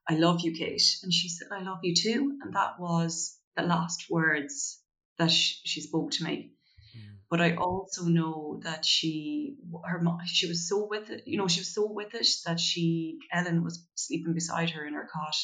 [0.08, 0.82] I love you, Kate.
[1.02, 2.38] And she said, I love you too.
[2.42, 4.80] And that was the last words
[5.18, 6.52] that she, she spoke to me.
[6.96, 7.16] Mm.
[7.28, 11.24] But I also know that she, her, she was so with it.
[11.26, 14.94] You know, she was so with it that she, Ellen was sleeping beside her in
[14.94, 15.36] her cot,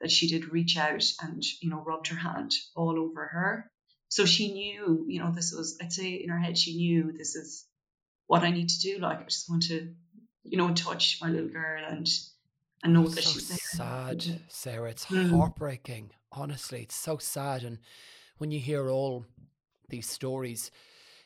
[0.00, 3.70] that she did reach out and you know rubbed her hand all over her
[4.14, 7.34] so she knew, you know, this was, I'd say in her head, she knew this
[7.34, 7.66] is
[8.28, 9.00] what I need to do.
[9.00, 9.92] Like, I just want to,
[10.44, 12.08] you know, touch my little girl and,
[12.84, 13.58] and know that so she's there.
[13.58, 14.90] sad, Sarah.
[14.90, 15.36] It's mm.
[15.36, 16.12] heartbreaking.
[16.30, 17.64] Honestly, it's so sad.
[17.64, 17.78] And
[18.38, 19.26] when you hear all
[19.88, 20.70] these stories,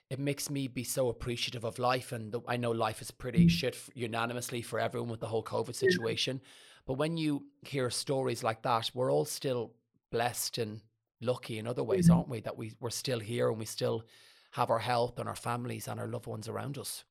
[0.08, 2.12] it makes me be so appreciative of life.
[2.12, 3.50] And the, I know life is pretty mm.
[3.50, 6.40] shit unanimously for everyone with the whole COVID situation.
[6.42, 6.48] Yeah.
[6.86, 9.72] But when you hear stories like that, we're all still
[10.10, 10.80] blessed and
[11.20, 12.18] lucky in other ways, mm-hmm.
[12.18, 12.40] aren't we?
[12.40, 14.04] That we, we're still here and we still
[14.52, 17.04] have our health and our families and our loved ones around us.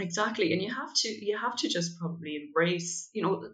[0.00, 0.52] Exactly.
[0.52, 3.50] And you have to you have to just probably embrace, you know,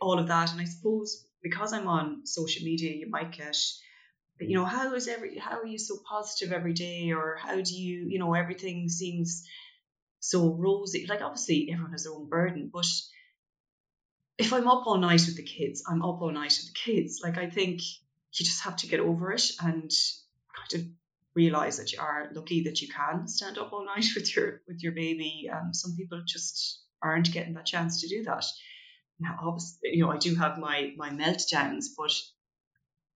[0.00, 0.52] all of that.
[0.52, 3.56] And I suppose because I'm on social media, you might get
[4.38, 7.12] you know, how is every how are you so positive every day?
[7.12, 9.46] Or how do you, you know, everything seems
[10.20, 11.06] so rosy.
[11.06, 12.86] Like obviously everyone has their own burden, but
[14.38, 17.20] if I'm up all night with the kids, I'm up all night with the kids.
[17.22, 17.82] Like I think
[18.34, 19.90] you just have to get over it and
[20.54, 20.88] kind of
[21.34, 24.82] realize that you are lucky that you can stand up all night with your with
[24.82, 25.50] your baby.
[25.52, 28.44] Um, some people just aren't getting that chance to do that.
[29.18, 32.12] Now, obviously, you know, I do have my my meltdowns, but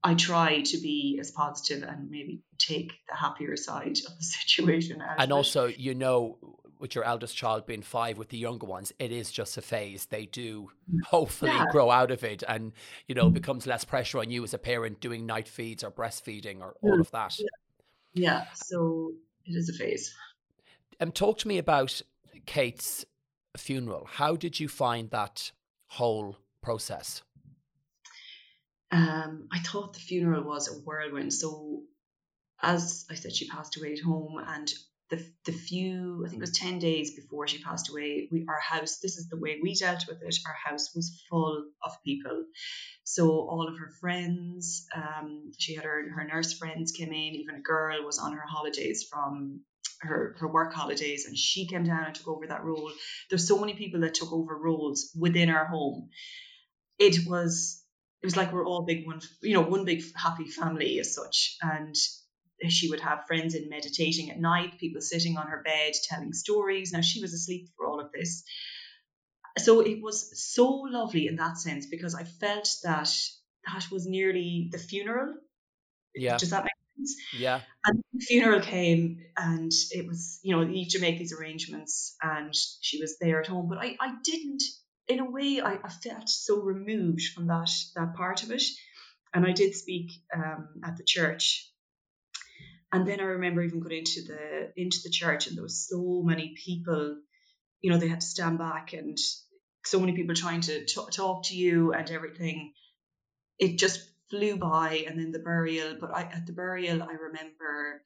[0.02, 5.02] I try to be as positive and maybe take the happier side of the situation.
[5.18, 6.38] and also, you know,
[6.78, 10.06] with your eldest child being five, with the younger ones, it is just a phase.
[10.06, 10.70] They do
[11.06, 11.66] hopefully Yeah.
[11.70, 12.72] grow out of it, and
[13.08, 16.60] you know becomes less pressure on you as a parent doing night feeds or breastfeeding
[16.60, 17.00] or all Mm.
[17.00, 17.38] of that.
[18.12, 18.46] Yeah.
[18.54, 19.12] So
[19.46, 20.14] it is a phase.
[21.00, 22.00] Um, talk to me about
[22.46, 23.04] Kate's
[23.56, 24.06] funeral.
[24.06, 25.52] How did you find that
[25.86, 27.22] whole process?
[28.90, 31.32] Um, I thought the funeral was a whirlwind.
[31.32, 31.82] So,
[32.62, 34.72] as I said, she passed away at home, and
[35.11, 38.61] the the few, I think it was ten days before she passed away, we our
[38.61, 38.98] house.
[38.98, 40.36] This is the way we dealt with it.
[40.46, 42.44] Our house was full of people.
[43.05, 47.34] So all of her friends, um, she had her her nurse friends came in.
[47.34, 49.61] Even a girl was on her holidays from
[50.00, 52.90] her her work holidays, and she came down and took over that role.
[53.28, 56.09] There's so many people that took over roles within our home.
[56.98, 57.82] It was
[58.22, 61.57] it was like we're all big one, you know, one big happy family as such.
[61.61, 61.94] And
[62.70, 66.92] she would have friends in meditating at night, people sitting on her bed telling stories.
[66.92, 68.44] Now she was asleep for all of this.
[69.58, 73.08] So it was so lovely in that sense because I felt that
[73.66, 75.34] that was nearly the funeral.
[76.14, 77.16] Yeah, Does that make sense?
[77.36, 81.32] yeah, And the funeral came and it was, you know, you need to make these
[81.32, 83.68] arrangements and she was there at home.
[83.68, 84.62] But I, I didn't,
[85.08, 88.62] in a way, I, I felt so removed from that that part of it.
[89.32, 91.68] And I did speak um, at the church.
[92.95, 96.22] And then I remember even going into the into the church and there was so
[96.24, 97.18] many people,
[97.80, 99.18] you know, they had to stand back and
[99.84, 102.72] so many people trying to t- talk to you and everything.
[103.59, 108.03] It just flew by and then the burial but I, at the burial i remember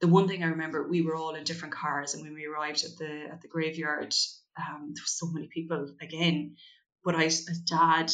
[0.00, 2.84] the one thing i remember we were all in different cars and when we arrived
[2.84, 4.14] at the at the graveyard
[4.56, 6.56] um, there were so many people again
[7.04, 7.28] but i
[7.66, 8.10] dad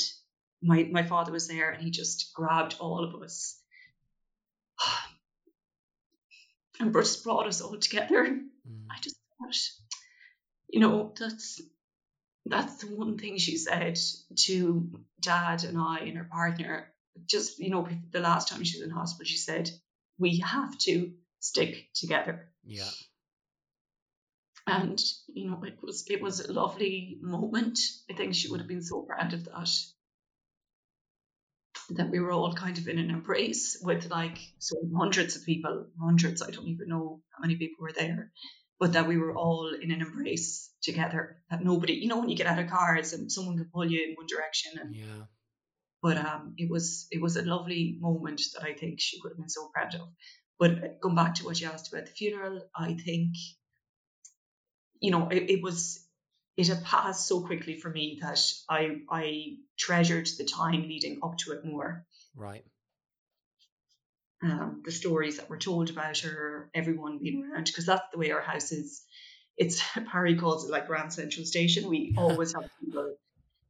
[0.63, 3.61] my my father was there and he just grabbed all of us
[6.81, 8.85] and just brought us all together Mm.
[8.91, 9.57] i just thought
[10.69, 11.61] you know that's
[12.47, 13.99] that's the one thing she said
[14.37, 16.87] to dad and I and her partner.
[17.27, 19.71] Just, you know, the last time she was in hospital, she said,
[20.19, 22.49] We have to stick together.
[22.65, 22.89] yeah.
[24.67, 27.79] And, you know, it was it was a lovely moment.
[28.11, 29.69] I think she would have been so proud of that.
[31.91, 35.87] That we were all kind of in an embrace with like so hundreds of people,
[36.01, 38.31] hundreds, I don't even know how many people were there,
[38.79, 41.39] but that we were all in an embrace together.
[41.51, 44.05] That nobody, you know, when you get out of cars and someone can pull you
[44.05, 45.25] in one direction and Yeah.
[46.03, 49.39] but um, it was it was a lovely moment that I think she would have
[49.39, 50.09] been so proud of.
[50.59, 53.35] But going back to what you asked about the funeral, I think,
[55.01, 56.05] you know, it, it was
[56.59, 61.39] it had passed so quickly for me that I I treasured the time leading up
[61.39, 62.05] to it more.
[62.35, 62.65] Right.
[64.43, 68.33] Um, the stories that were told about her, everyone being around, because that's the way
[68.33, 69.05] our house is.
[69.57, 69.81] It's
[70.13, 71.89] Barry calls it like Grand Central Station.
[71.89, 73.15] We always have people,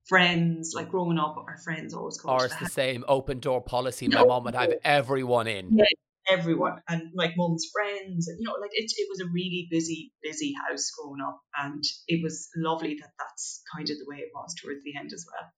[0.06, 4.08] friends, like growing up, our friends always called Ours the the same open door policy.
[4.08, 5.76] My mom would have everyone in.
[5.76, 5.84] Yeah.
[6.28, 10.12] Everyone and like mum's friends and you know like it, it was a really busy
[10.22, 14.30] busy house growing up and it was lovely that that's kind of the way it
[14.34, 15.50] was towards the end as well.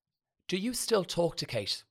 [0.49, 1.83] Do you still talk to Kate?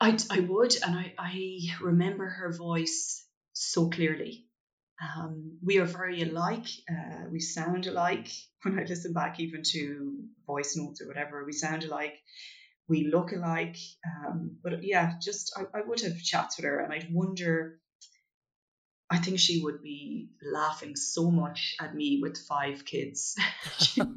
[0.00, 4.44] i, I would and I, I remember her voice so clearly.
[5.00, 8.28] Um, we are very alike uh, we sound alike.
[8.62, 12.14] When i listen back even to voice notes or whatever we sound alike
[12.88, 16.92] we look alike um, but yeah just I, I would have chats with her and
[16.92, 17.78] i'd wonder
[19.10, 23.36] I think she would be laughing so much at me with five kids.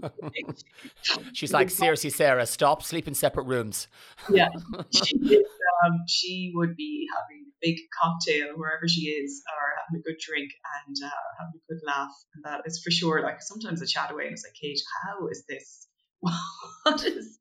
[1.34, 3.88] She's like, seriously, Sarah, stop, sleep in separate rooms.
[4.30, 4.50] yeah,
[4.94, 5.46] she, is,
[5.86, 10.20] um, she would be having a big cocktail wherever she is, or having a good
[10.20, 10.52] drink
[10.86, 12.12] and uh, having a good laugh.
[12.36, 13.22] And that is for sure.
[13.22, 15.88] Like sometimes I chat away and it's like, Kate, how is this?
[16.84, 17.38] What is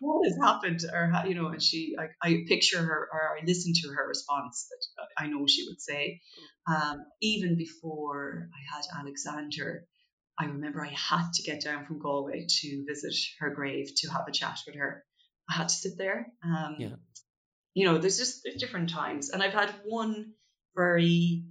[0.00, 0.80] what has happened?
[0.92, 4.06] Or how, you know, and she, like, I picture her or I listen to her
[4.06, 6.20] response that I know she would say.
[6.68, 9.86] Um, even before I had Alexander,
[10.38, 14.26] I remember I had to get down from Galway to visit her grave to have
[14.28, 15.04] a chat with her.
[15.48, 16.26] I had to sit there.
[16.42, 16.96] Um, Yeah.
[17.74, 20.34] You know, there's just there's different times, and I've had one
[20.76, 21.44] very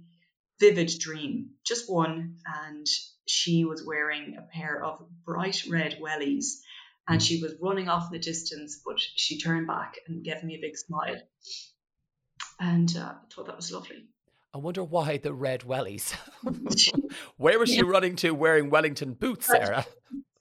[0.58, 2.86] vivid dream, just one, and
[3.26, 6.60] she was wearing a pair of bright red wellies,
[7.08, 10.54] and she was running off in the distance, but she turned back and gave me
[10.56, 11.16] a big smile,
[12.60, 14.04] and uh, I thought that was lovely.
[14.52, 16.14] I wonder why the red wellies.
[17.36, 19.84] Where was she running to wearing Wellington boots, Sarah?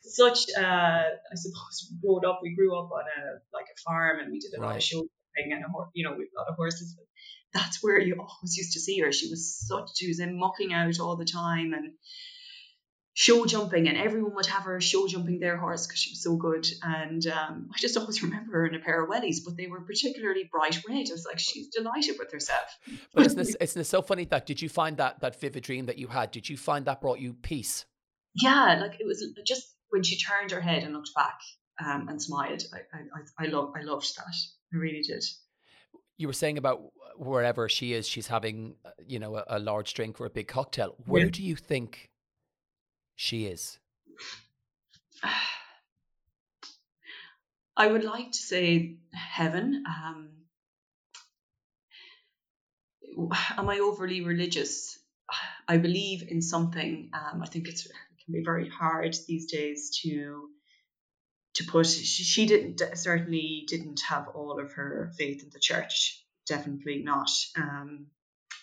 [0.01, 4.19] such uh I suppose we growing up we grew up on a like a farm
[4.19, 4.75] and we did a lot Right.
[4.77, 4.99] of show
[5.35, 7.05] and a you know with a lot of horses but
[7.53, 10.73] that's where you always used to see her she was such she was in mucking
[10.73, 11.93] out all the time and
[13.13, 16.35] show jumping, and everyone would have her show jumping their horse because she was so
[16.35, 16.65] good.
[16.81, 19.81] And um, I just always remember her in a pair of wellies, but they were
[19.81, 21.07] particularly bright red.
[21.09, 22.77] I was like, she's delighted with herself.
[23.13, 25.85] But isn't this, isn't it so funny that did you find that that vivid dream
[25.85, 26.31] that you had?
[26.31, 27.85] Did you find that brought you peace?
[28.35, 31.39] Yeah, like it was just when she turned her head and looked back
[31.85, 32.63] um, and smiled.
[32.73, 34.35] I I I, love I loved that.
[34.73, 35.23] I really did.
[36.17, 36.81] You were saying about
[37.17, 40.47] wherever she is, she's having uh, you know a, a large drink or a big
[40.47, 40.95] cocktail.
[41.05, 41.31] Where yeah.
[41.31, 42.09] do you think
[43.15, 43.79] she is?
[47.75, 49.83] I would like to say heaven.
[49.87, 50.29] Um,
[53.57, 54.99] am I overly religious?
[55.67, 57.09] I believe in something.
[57.13, 57.81] Um, I think it
[58.25, 60.49] can be very hard these days to
[61.55, 61.85] to put.
[61.85, 66.23] She, she didn't certainly didn't have all of her faith in the church.
[66.47, 67.29] Definitely not.
[67.57, 68.07] Um,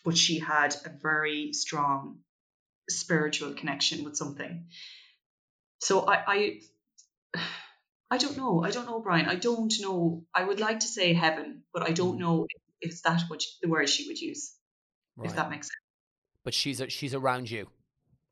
[0.04, 2.18] but she had a very strong
[2.90, 4.66] spiritual connection with something.
[5.80, 6.60] So I,
[7.34, 7.40] I,
[8.10, 8.62] I don't know.
[8.62, 9.26] I don't know, Brian.
[9.26, 10.24] I don't know.
[10.34, 12.20] I would like to say heaven, but I don't mm.
[12.20, 12.46] know
[12.80, 14.52] if it's that what the word she would use.
[15.16, 15.28] Right.
[15.28, 15.76] If that makes sense.
[16.44, 17.68] But she's she's around you.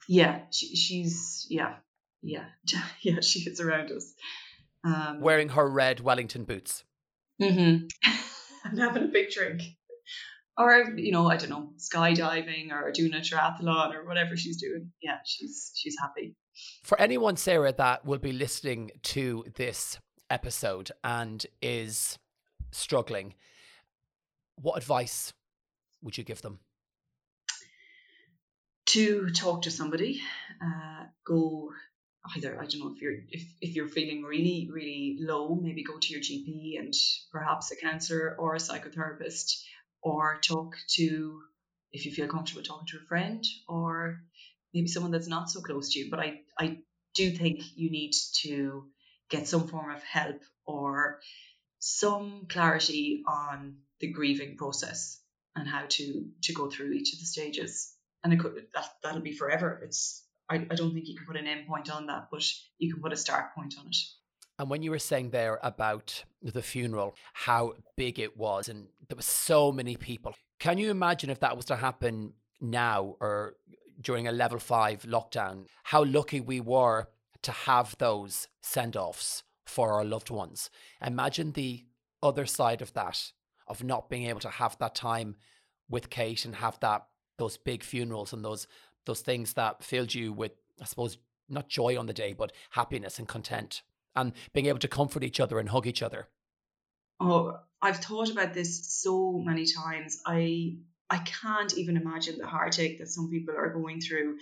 [0.09, 1.77] Yeah, she, she's yeah,
[2.23, 2.47] yeah,
[3.03, 3.21] yeah.
[3.21, 4.15] She is around us.
[4.85, 6.85] Um, Wearing her red Wellington boots.
[7.41, 7.87] Mm-hmm.
[8.65, 9.63] and having a big drink
[10.59, 14.91] or you know, I don't know, skydiving or doing a triathlon or whatever she's doing.
[15.01, 16.35] Yeah, she's she's happy.
[16.83, 19.99] For anyone, Sarah, that will be listening to this
[20.29, 22.19] episode and is
[22.73, 23.35] struggling,
[24.57, 25.33] what advice
[26.03, 26.59] would you give them?
[28.87, 30.21] To talk to somebody,
[30.63, 31.71] uh, go
[32.37, 35.99] either I don't know if you're if, if you're feeling really really low, maybe go
[35.99, 36.95] to your GP and
[37.31, 39.63] perhaps a counselor or a psychotherapist
[40.03, 41.41] or talk to
[41.93, 44.21] if you feel comfortable talking to a friend or
[44.75, 46.11] maybe someone that's not so close to you.
[46.11, 46.79] But I, I
[47.15, 48.87] do think you need to
[49.31, 51.21] get some form of help or
[51.79, 55.21] some clarity on the grieving process
[55.57, 57.93] and how to to go through each of the stages.
[58.23, 59.81] And it could that that'll be forever.
[59.85, 62.43] It's I, I don't think you can put an end point on that, but
[62.79, 63.97] you can put a start point on it.
[64.59, 69.17] And when you were saying there about the funeral, how big it was, and there
[69.17, 73.55] were so many people, can you imagine if that was to happen now or
[74.01, 77.09] during a level five lockdown, how lucky we were
[77.43, 80.71] to have those send offs for our loved ones?
[81.05, 81.85] Imagine the
[82.21, 83.31] other side of that,
[83.69, 85.37] of not being able to have that time
[85.89, 87.07] with Kate and have that
[87.39, 88.67] those big funerals and those
[89.07, 90.53] those things that filled you with,
[90.83, 91.17] I suppose,
[91.49, 93.83] not joy on the day, but happiness and content
[94.17, 96.29] and being able to comfort each other and hug each other?
[97.21, 100.21] Oh, I've thought about this so many times.
[100.27, 100.79] I
[101.11, 104.39] I can't even imagine the heartache that some people are going through.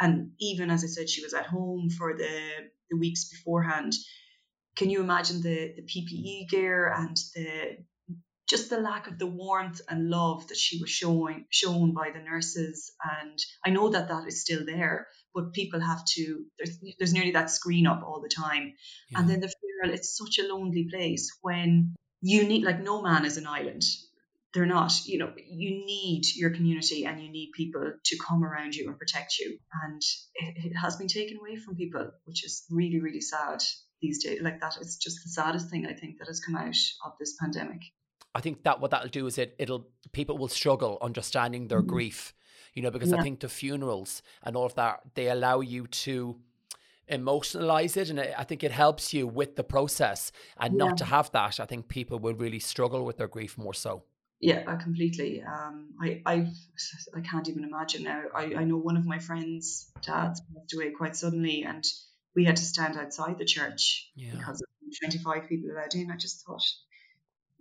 [0.00, 2.40] And even as I said, she was at home for the,
[2.90, 3.92] the weeks beforehand.
[4.76, 7.78] Can you imagine the, the PPE gear and the
[8.48, 12.20] just the lack of the warmth and love that she was showing shown by the
[12.20, 15.06] nurses and i know that that is still there
[15.38, 18.74] but people have to there's there's nearly that screen up all the time.
[19.10, 19.20] Yeah.
[19.20, 23.24] and then the funeral it's such a lonely place when you need like no man
[23.24, 23.84] is an island.
[24.52, 28.74] They're not you know you need your community and you need people to come around
[28.74, 29.58] you and protect you.
[29.84, 30.02] And
[30.34, 33.60] it, it has been taken away from people which is really really sad
[34.02, 34.40] these days.
[34.42, 37.36] Like that is just the saddest thing i think that has come out of this
[37.40, 37.82] pandemic.
[38.34, 41.90] I think that what that'll do is it it'll people will struggle understanding their mm-hmm.
[41.90, 42.34] grief,
[42.74, 43.16] you know, because yeah.
[43.18, 46.36] I think the funerals and all of that they allow you to
[47.10, 50.84] emotionalize it and I think it helps you with the process and yeah.
[50.84, 54.02] not to have that I think people will really struggle with their grief more so
[54.40, 56.46] yeah uh, completely um I I
[57.16, 60.90] I can't even imagine now I, I know one of my friends dad's passed away
[60.90, 61.82] quite suddenly and
[62.36, 64.32] we had to stand outside the church yeah.
[64.32, 64.68] because of
[65.00, 66.62] 25 people allowed in I just thought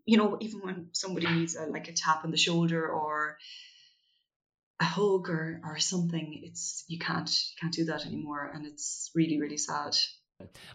[0.08, 3.38] you know, even when somebody needs a, like a tap on the shoulder or
[4.80, 9.11] a hug or, or something, it's you can't you can't do that anymore, and it's
[9.15, 9.95] really really sad.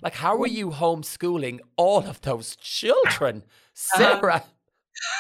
[0.02, 3.42] Like, how are you homeschooling all of those children, um,
[3.74, 4.44] Sarah?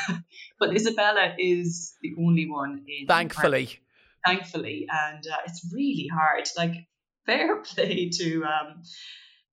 [0.08, 0.24] Um,
[0.60, 3.06] but Isabella is the only one in.
[3.08, 3.80] Thankfully.
[4.24, 6.46] Thankfully, and uh, it's really hard.
[6.56, 6.86] Like,
[7.26, 8.82] fair play to um,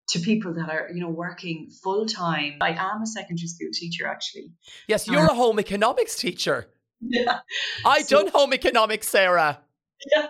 [0.09, 2.57] to people that are, you know, working full time.
[2.61, 4.51] I am a secondary school teacher, actually.
[4.88, 6.67] Yes, you're um, a home economics teacher.
[7.01, 7.39] Yeah.
[7.85, 9.59] I so, done home economics, Sarah.
[10.13, 10.27] Yeah.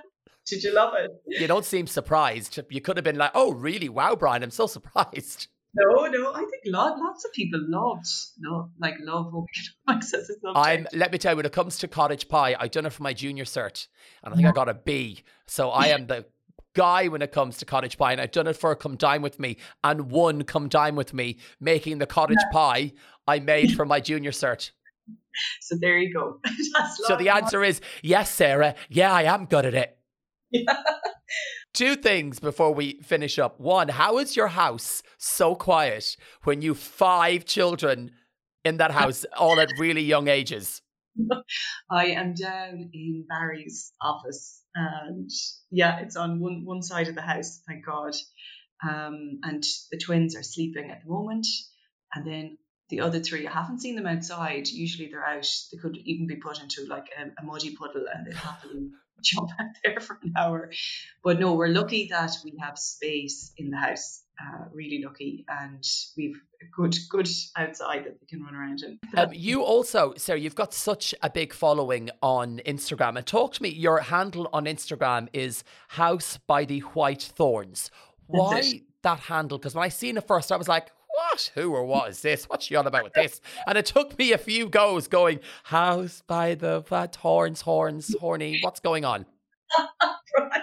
[0.47, 1.11] Did you love it?
[1.28, 2.59] You don't seem surprised.
[2.70, 3.88] You could have been like, "Oh, really?
[3.88, 8.07] Wow, Brian, I'm so surprised." No, no, I think lots of people loved,
[8.41, 9.45] love, like love home
[9.86, 10.55] economics as a subject.
[10.55, 10.88] I'm.
[10.93, 13.13] Let me tell you, when it comes to cottage pie, I done it for my
[13.13, 13.88] junior cert,
[14.24, 14.47] and I think yeah.
[14.47, 14.55] I mm-hmm.
[14.55, 15.24] got a B.
[15.45, 16.26] So I am the
[16.74, 19.39] guy when it comes to cottage pie, and I've done it for Come Dine With
[19.39, 22.51] Me and one Come Dine With Me, making the cottage yeah.
[22.51, 22.93] pie
[23.28, 24.72] I made for my junior cert.
[25.62, 26.39] So there you go.
[27.07, 28.76] so the answer is yes, Sarah.
[28.89, 29.97] Yeah, I am good at it.
[30.51, 30.74] Yeah.
[31.74, 33.60] Two things before we finish up.
[33.60, 38.12] One, how is your house so quiet when you five children
[38.66, 40.82] in that house, all at really young ages?
[41.91, 45.30] I am down in Barry's office, and
[45.70, 47.62] yeah, it's on one one side of the house.
[47.68, 48.14] Thank God.
[48.88, 51.45] Um, and the twins are sleeping at the moment,
[52.14, 52.57] and then
[52.90, 54.68] the other three, I haven't seen them outside.
[54.68, 55.48] Usually they're out.
[55.72, 58.90] They could even be put into like a, a muddy puddle, and they'd happily
[59.24, 60.72] jump out there for an hour.
[61.24, 64.24] But no, we're lucky that we have space in the house.
[64.42, 65.84] Uh, really lucky, and
[66.18, 69.00] we've a good good outside that we can run around in.
[69.18, 73.18] Um, you also, Sarah, you've got such a big following on Instagram.
[73.18, 73.70] And talk to me.
[73.70, 77.92] Your handle on Instagram is House by the White Thorns.
[78.28, 79.58] Why that handle?
[79.58, 80.92] Because when I seen it first, I was like,
[81.40, 81.52] what?
[81.56, 82.46] Who or what is this?
[82.46, 83.42] What's she on about with this?
[83.66, 88.60] And it took me a few goes going, house by the what, horns, horns, horny.
[88.62, 89.26] What's going on?
[90.38, 90.62] right.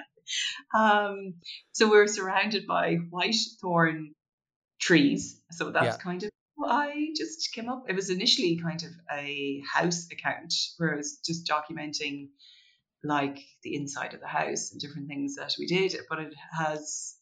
[0.77, 1.35] Um,
[1.73, 4.15] so we're surrounded by white thorn
[4.81, 5.41] trees.
[5.53, 5.97] So that's yeah.
[5.97, 6.31] kind of
[6.69, 7.85] I just came up.
[7.89, 12.29] It was initially kind of a house account where I was just documenting
[13.05, 17.16] like the inside of the house and different things that we did, but it has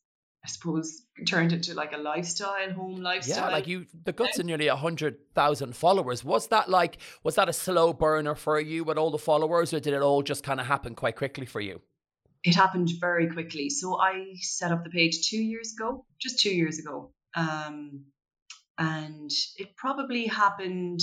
[0.45, 3.49] I suppose turned into like a lifestyle, home lifestyle.
[3.49, 6.23] Yeah, like you, the guts of nearly a hundred thousand followers.
[6.23, 9.81] Was that like, was that a slow burner for you with all the followers, or
[9.81, 11.81] did it all just kind of happen quite quickly for you?
[12.43, 13.71] It happened very quickly.
[13.71, 18.05] So I set up the page two years ago, just two years ago, um,
[18.77, 21.01] and it probably happened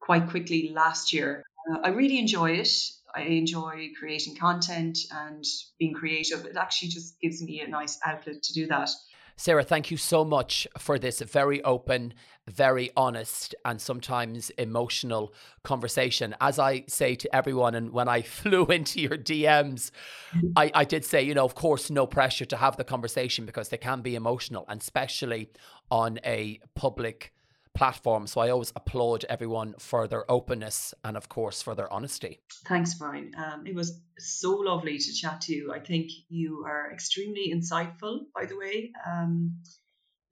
[0.00, 1.44] quite quickly last year.
[1.70, 2.68] Uh, I really enjoy it.
[3.14, 5.44] I enjoy creating content and
[5.78, 6.44] being creative.
[6.44, 8.90] It actually just gives me a nice outlet to do that.
[9.36, 12.14] Sarah, thank you so much for this very open,
[12.46, 15.34] very honest, and sometimes emotional
[15.64, 16.36] conversation.
[16.40, 19.90] As I say to everyone, and when I flew into your DMs,
[20.32, 20.48] mm-hmm.
[20.56, 23.70] I, I did say, you know, of course, no pressure to have the conversation because
[23.70, 25.50] they can be emotional, and especially
[25.90, 27.33] on a public
[27.74, 28.26] platform.
[28.26, 32.40] So I always applaud everyone for their openness and, of course, for their honesty.
[32.66, 33.32] Thanks, Brian.
[33.36, 35.72] Um, it was so lovely to chat to you.
[35.72, 38.92] I think you are extremely insightful, by the way.
[39.06, 39.58] Um,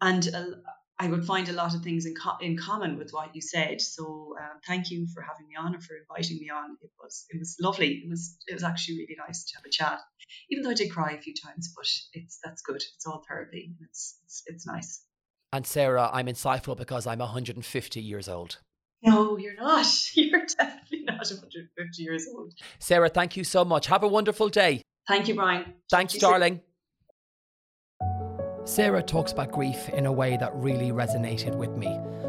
[0.01, 0.45] and uh,
[0.99, 3.81] I would find a lot of things in, co- in common with what you said.
[3.81, 6.77] So um, thank you for having me on and for inviting me on.
[6.81, 8.03] It was it was lovely.
[8.05, 10.01] It was it was actually really nice to have a chat,
[10.51, 11.73] even though I did cry a few times.
[11.75, 12.77] But it's that's good.
[12.95, 13.75] It's all therapy.
[13.81, 15.03] It's it's, it's nice.
[15.53, 18.59] And Sarah, I'm insightful because I'm 150 years old.
[19.05, 19.87] No, you're not.
[20.15, 22.55] You're definitely not 150 years old.
[22.79, 23.89] Sarah, thank you so much.
[23.89, 24.83] Have a wonderful day.
[25.09, 25.75] Thank you, Brian.
[25.91, 26.61] Thanks, darling.
[28.65, 31.89] Sarah talks about grief in a way that really resonated with me.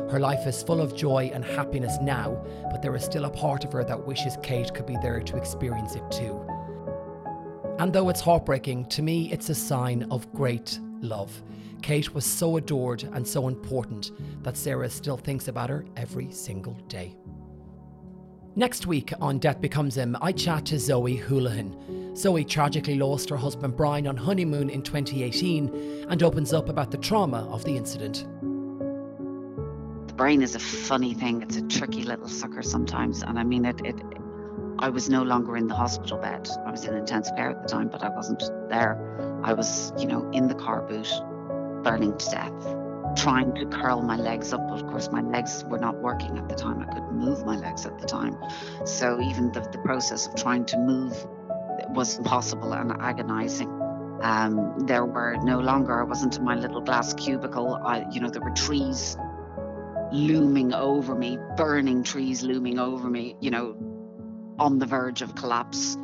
[0.09, 3.63] Her life is full of joy and happiness now, but there is still a part
[3.63, 6.43] of her that wishes Kate could be there to experience it too.
[7.77, 11.43] And though it's heartbreaking, to me it's a sign of great love.
[11.83, 14.11] Kate was so adored and so important
[14.41, 17.15] that Sarah still thinks about her every single day.
[18.55, 22.15] Next week on Death Becomes Him, I chat to Zoe Holohan.
[22.15, 26.97] Zoe tragically lost her husband Brian on honeymoon in 2018 and opens up about the
[26.97, 28.27] trauma of the incident.
[30.07, 31.41] The brain is a funny thing.
[31.41, 33.23] It's a tricky little sucker sometimes.
[33.23, 33.95] And I mean, it, it
[34.79, 36.47] I was no longer in the hospital bed.
[36.65, 39.41] I was in intensive care at the time, but I wasn't there.
[39.43, 41.11] I was, you know, in the car boot
[41.83, 42.53] burning to death,
[43.15, 44.61] trying to curl my legs up.
[44.71, 46.81] Of course, my legs were not working at the time.
[46.81, 48.37] I couldn't move my legs at the time.
[48.85, 51.13] So even the, the process of trying to move
[51.89, 53.69] was impossible and agonizing.
[54.21, 57.75] Um, there were no longer, I wasn't in my little glass cubicle.
[57.75, 59.17] I, you know, there were trees
[60.11, 63.75] looming over me, burning trees looming over me, you know,
[64.59, 65.97] on the verge of collapse.